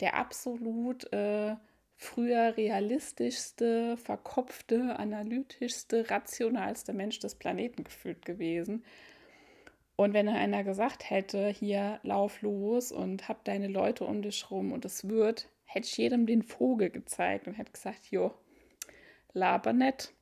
der 0.00 0.14
absolut 0.14 1.12
äh, 1.12 1.56
früher 1.96 2.56
realistischste, 2.56 3.96
verkopfte, 3.96 4.98
analytischste, 4.98 6.10
rationalste 6.10 6.92
Mensch 6.92 7.18
des 7.20 7.34
Planeten 7.34 7.84
gefühlt 7.84 8.24
gewesen. 8.24 8.84
Und 9.96 10.12
wenn 10.12 10.28
einer 10.28 10.64
gesagt 10.64 11.08
hätte, 11.08 11.48
hier 11.48 12.00
lauf 12.02 12.42
los 12.42 12.90
und 12.90 13.28
hab 13.28 13.44
deine 13.44 13.68
Leute 13.68 14.04
um 14.04 14.22
dich 14.22 14.50
rum 14.50 14.72
und 14.72 14.84
es 14.84 15.08
wird, 15.08 15.48
hätte 15.64 15.86
ich 15.86 15.96
jedem 15.96 16.26
den 16.26 16.42
Vogel 16.42 16.90
gezeigt 16.90 17.46
und 17.46 17.54
hätte 17.54 17.72
gesagt, 17.72 18.06
jo, 18.10 18.34
laber 19.32 19.72
nett, 19.72 20.12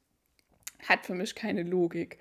hat 0.86 1.06
für 1.06 1.14
mich 1.14 1.34
keine 1.34 1.62
Logik. 1.62 2.18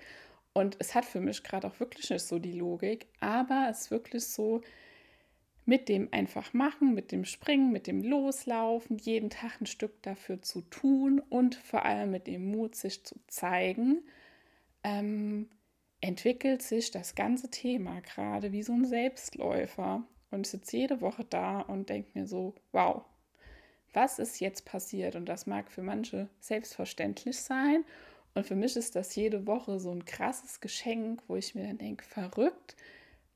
Und 0.54 0.76
es 0.80 0.94
hat 0.94 1.04
für 1.04 1.20
mich 1.20 1.42
gerade 1.42 1.66
auch 1.66 1.80
wirklich 1.80 2.10
nicht 2.10 2.24
so 2.24 2.38
die 2.38 2.52
Logik, 2.52 3.06
aber 3.20 3.68
es 3.70 3.82
ist 3.82 3.90
wirklich 3.90 4.24
so, 4.24 4.60
mit 5.64 5.88
dem 5.88 6.08
einfach 6.12 6.52
machen, 6.54 6.94
mit 6.94 7.12
dem 7.12 7.24
Springen, 7.24 7.70
mit 7.70 7.86
dem 7.86 8.02
Loslaufen, 8.02 8.98
jeden 8.98 9.30
Tag 9.30 9.60
ein 9.60 9.66
Stück 9.66 10.02
dafür 10.02 10.42
zu 10.42 10.62
tun 10.62 11.20
und 11.30 11.54
vor 11.54 11.84
allem 11.84 12.10
mit 12.10 12.26
dem 12.26 12.50
Mut, 12.50 12.74
sich 12.74 13.04
zu 13.04 13.14
zeigen, 13.28 14.02
ähm, 14.82 15.48
entwickelt 16.00 16.62
sich 16.62 16.90
das 16.90 17.14
ganze 17.14 17.48
Thema 17.50 18.00
gerade 18.00 18.50
wie 18.50 18.64
so 18.64 18.72
ein 18.72 18.84
Selbstläufer. 18.84 20.04
Und 20.32 20.46
ich 20.46 20.50
sitze 20.50 20.78
jede 20.78 21.00
Woche 21.00 21.24
da 21.24 21.60
und 21.60 21.90
denke 21.90 22.10
mir 22.14 22.26
so, 22.26 22.54
wow, 22.72 23.04
was 23.92 24.18
ist 24.18 24.40
jetzt 24.40 24.64
passiert? 24.64 25.14
Und 25.14 25.26
das 25.26 25.46
mag 25.46 25.70
für 25.70 25.82
manche 25.82 26.28
selbstverständlich 26.40 27.38
sein. 27.38 27.84
Und 28.34 28.46
für 28.46 28.56
mich 28.56 28.76
ist 28.76 28.96
das 28.96 29.14
jede 29.14 29.46
Woche 29.46 29.78
so 29.78 29.90
ein 29.90 30.04
krasses 30.04 30.60
Geschenk, 30.60 31.22
wo 31.28 31.36
ich 31.36 31.54
mir 31.54 31.66
dann 31.66 31.78
denke, 31.78 32.04
verrückt. 32.04 32.76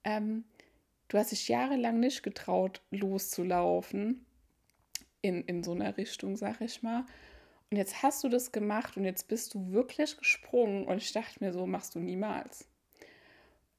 Ähm, 0.05 0.45
du 1.09 1.19
hast 1.19 1.33
dich 1.33 1.49
jahrelang 1.49 2.01
nicht 2.01 2.23
getraut, 2.23 2.81
loszulaufen 2.91 4.25
in, 5.21 5.43
in 5.45 5.63
so 5.63 5.73
einer 5.73 5.97
Richtung, 5.97 6.37
sag 6.37 6.61
ich 6.61 6.83
mal. 6.83 7.05
Und 7.71 7.77
jetzt 7.77 8.03
hast 8.03 8.23
du 8.25 8.29
das 8.29 8.53
gemacht 8.53 8.97
und 8.97 9.05
jetzt 9.05 9.29
bist 9.29 9.53
du 9.55 9.73
wirklich 9.73 10.17
gesprungen. 10.17 10.87
Und 10.87 10.99
ich 10.99 11.13
dachte 11.13 11.45
mir 11.45 11.53
so, 11.53 11.67
machst 11.67 11.95
du 11.95 11.99
niemals. 11.99 12.69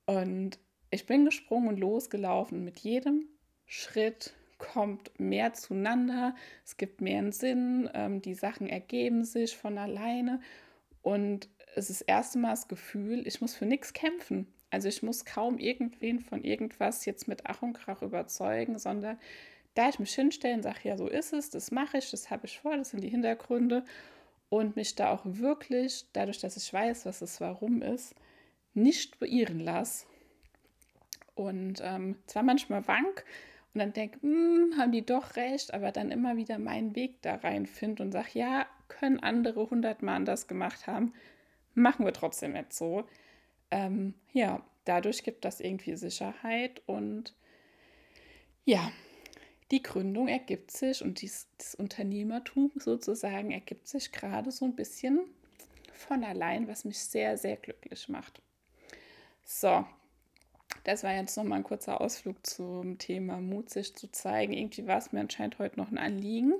Und 0.06 0.60
ich 0.92 1.06
bin 1.06 1.26
gesprungen 1.26 1.70
und 1.70 1.80
losgelaufen. 1.80 2.64
Mit 2.64 2.80
jedem 2.80 3.28
Schritt 3.66 4.34
kommt 4.58 5.18
mehr 5.20 5.54
zueinander. 5.54 6.36
Es 6.66 6.78
gibt 6.78 7.02
mehr 7.02 7.20
einen 7.20 7.32
Sinn. 7.32 7.90
Ähm, 7.94 8.22
die 8.22 8.34
Sachen 8.34 8.68
ergeben 8.68 9.24
sich 9.24 9.56
von 9.56 9.78
alleine. 9.78 10.42
Und 11.08 11.48
es 11.78 11.90
ist 11.90 12.02
das 12.02 12.08
erste 12.08 12.38
Mal 12.38 12.50
das 12.50 12.68
Gefühl, 12.68 13.26
ich 13.26 13.40
muss 13.40 13.56
für 13.56 13.66
nichts 13.66 13.94
kämpfen. 13.94 14.46
Also 14.72 14.90
ich 14.90 15.04
muss 15.04 15.24
kaum 15.24 15.58
irgendwen 15.58 16.20
von 16.20 16.44
irgendwas 16.44 17.06
jetzt 17.06 17.30
mit 17.30 17.44
Ach 17.46 17.62
und 17.62 17.72
Krach 17.72 18.02
überzeugen, 18.02 18.78
sondern 18.78 19.18
da 19.74 19.88
ich 19.88 20.00
mich 20.00 20.14
hinstellen, 20.14 20.62
sage, 20.62 20.80
ja, 20.84 20.98
so 20.98 21.08
ist 21.08 21.32
es, 21.32 21.50
das 21.50 21.72
mache 21.72 22.00
ich, 22.00 22.12
das 22.12 22.30
habe 22.30 22.46
ich 22.46 22.60
vor, 22.60 22.76
das 22.76 22.90
sind 22.90 23.06
die 23.06 23.10
Hintergründe 23.10 23.86
und 24.50 24.76
mich 24.76 24.96
da 24.96 25.12
auch 25.12 25.22
wirklich, 25.24 26.08
dadurch, 26.12 26.40
dass 26.40 26.58
ich 26.58 26.74
weiß, 26.74 27.06
was 27.06 27.20
das 27.20 27.40
Warum 27.40 27.82
ist, 27.82 28.14
nicht 28.74 29.18
beirren 29.18 29.62
lasse. 29.62 30.08
Und 31.36 31.80
ähm, 31.86 32.18
zwar 32.26 32.44
manchmal 32.44 32.86
wank 32.86 33.24
und 33.74 33.80
dann 33.80 33.94
denke, 33.94 34.20
hm, 34.24 34.74
haben 34.78 34.92
die 34.92 35.06
doch 35.06 35.38
recht, 35.38 35.74
aber 35.74 35.94
dann 35.94 36.12
immer 36.12 36.36
wieder 36.36 36.60
meinen 36.60 36.98
Weg 36.98 37.22
da 37.22 37.36
rein 37.36 37.66
finde 37.66 38.04
und 38.04 38.12
sage, 38.12 38.32
ja, 38.34 38.66
können 38.88 39.20
andere 39.20 39.70
hundertmal 39.70 40.16
anders 40.16 40.48
gemacht 40.48 40.88
haben, 40.88 41.14
machen 41.74 42.06
wir 42.06 42.14
trotzdem 42.14 42.54
nicht 42.54 42.74
so 42.74 43.06
ähm, 43.72 44.14
ja, 44.34 44.64
dadurch 44.86 45.24
gibt 45.24 45.46
das 45.46 45.60
irgendwie 45.60 45.96
Sicherheit 45.96 46.82
und 46.86 47.34
ja, 48.66 48.92
die 49.72 49.84
Gründung 49.84 50.28
ergibt 50.28 50.72
sich 50.72 51.02
und 51.02 51.22
dies, 51.22 51.48
das 51.58 51.76
Unternehmertum 51.76 52.72
sozusagen 52.76 53.52
ergibt 53.52 53.88
sich 53.88 54.12
gerade 54.12 54.52
so 54.52 54.66
ein 54.66 54.76
bisschen 54.76 55.20
von 55.94 56.24
allein, 56.24 56.68
was 56.68 56.86
mich 56.86 57.00
sehr, 57.00 57.38
sehr 57.38 57.58
glücklich 57.58 58.08
macht. 58.08 58.42
So, 59.44 59.86
das 60.84 61.04
war 61.04 61.14
jetzt 61.14 61.36
nochmal 61.36 61.60
ein 61.60 61.64
kurzer 61.64 62.00
Ausflug 62.00 62.46
zum 62.46 62.98
Thema 62.98 63.42
Mut, 63.42 63.70
sich 63.70 63.96
zu 63.96 64.10
zeigen. 64.12 64.54
Irgendwie 64.54 64.88
war 64.88 64.98
es 64.98 65.12
mir 65.12 65.22
anscheinend 65.22 65.60
heute 65.60 65.78
noch 65.78 65.92
ein 65.92 65.98
Anliegen. 65.98 66.54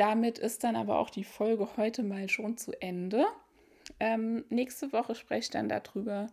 Damit 0.00 0.38
ist 0.38 0.64
dann 0.64 0.76
aber 0.76 0.98
auch 0.98 1.10
die 1.10 1.24
Folge 1.24 1.76
heute 1.76 2.02
mal 2.02 2.26
schon 2.30 2.56
zu 2.56 2.72
Ende. 2.80 3.26
Ähm, 3.98 4.46
nächste 4.48 4.94
Woche 4.94 5.14
spreche 5.14 5.40
ich 5.40 5.50
dann 5.50 5.68
darüber, 5.68 6.28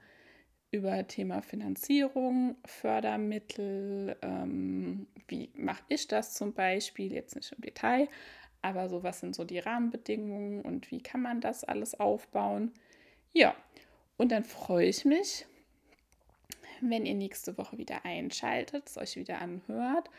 über 0.71 1.05
Thema 1.05 1.41
Finanzierung, 1.41 2.55
Fördermittel, 2.63 4.15
ähm, 4.21 5.07
wie 5.27 5.49
mache 5.53 5.83
ich 5.89 6.07
das 6.07 6.33
zum 6.33 6.53
Beispiel, 6.53 7.11
jetzt 7.11 7.35
nicht 7.35 7.51
im 7.51 7.59
Detail, 7.59 8.07
aber 8.61 8.87
so 8.87 9.03
was 9.03 9.19
sind 9.19 9.35
so 9.35 9.43
die 9.43 9.59
Rahmenbedingungen 9.59 10.61
und 10.61 10.89
wie 10.89 11.03
kann 11.03 11.21
man 11.21 11.41
das 11.41 11.65
alles 11.65 11.99
aufbauen. 11.99 12.71
Ja, 13.33 13.53
und 14.15 14.31
dann 14.31 14.45
freue 14.45 14.87
ich 14.87 15.03
mich, 15.03 15.45
wenn 16.79 17.05
ihr 17.05 17.15
nächste 17.15 17.57
Woche 17.57 17.77
wieder 17.77 18.05
einschaltet, 18.05 18.87
es 18.87 18.97
euch 18.97 19.17
wieder 19.17 19.41
anhört 19.41 20.09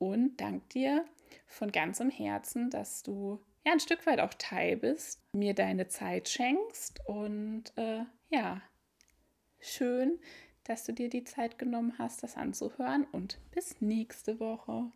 und 0.00 0.40
dank 0.40 0.68
dir 0.70 1.04
von 1.46 1.72
ganzem 1.72 2.10
Herzen, 2.10 2.70
dass 2.70 3.02
du 3.02 3.40
ja 3.64 3.72
ein 3.72 3.80
Stück 3.80 4.06
weit 4.06 4.20
auch 4.20 4.34
Teil 4.34 4.76
bist, 4.76 5.20
mir 5.32 5.54
deine 5.54 5.88
Zeit 5.88 6.28
schenkst 6.28 7.00
und 7.06 7.64
äh, 7.76 8.04
ja, 8.30 8.62
schön, 9.60 10.18
dass 10.64 10.84
du 10.84 10.92
dir 10.92 11.08
die 11.08 11.24
Zeit 11.24 11.58
genommen 11.58 11.94
hast, 11.98 12.22
das 12.22 12.36
anzuhören 12.36 13.04
und 13.12 13.38
bis 13.52 13.80
nächste 13.80 14.40
Woche. 14.40 14.90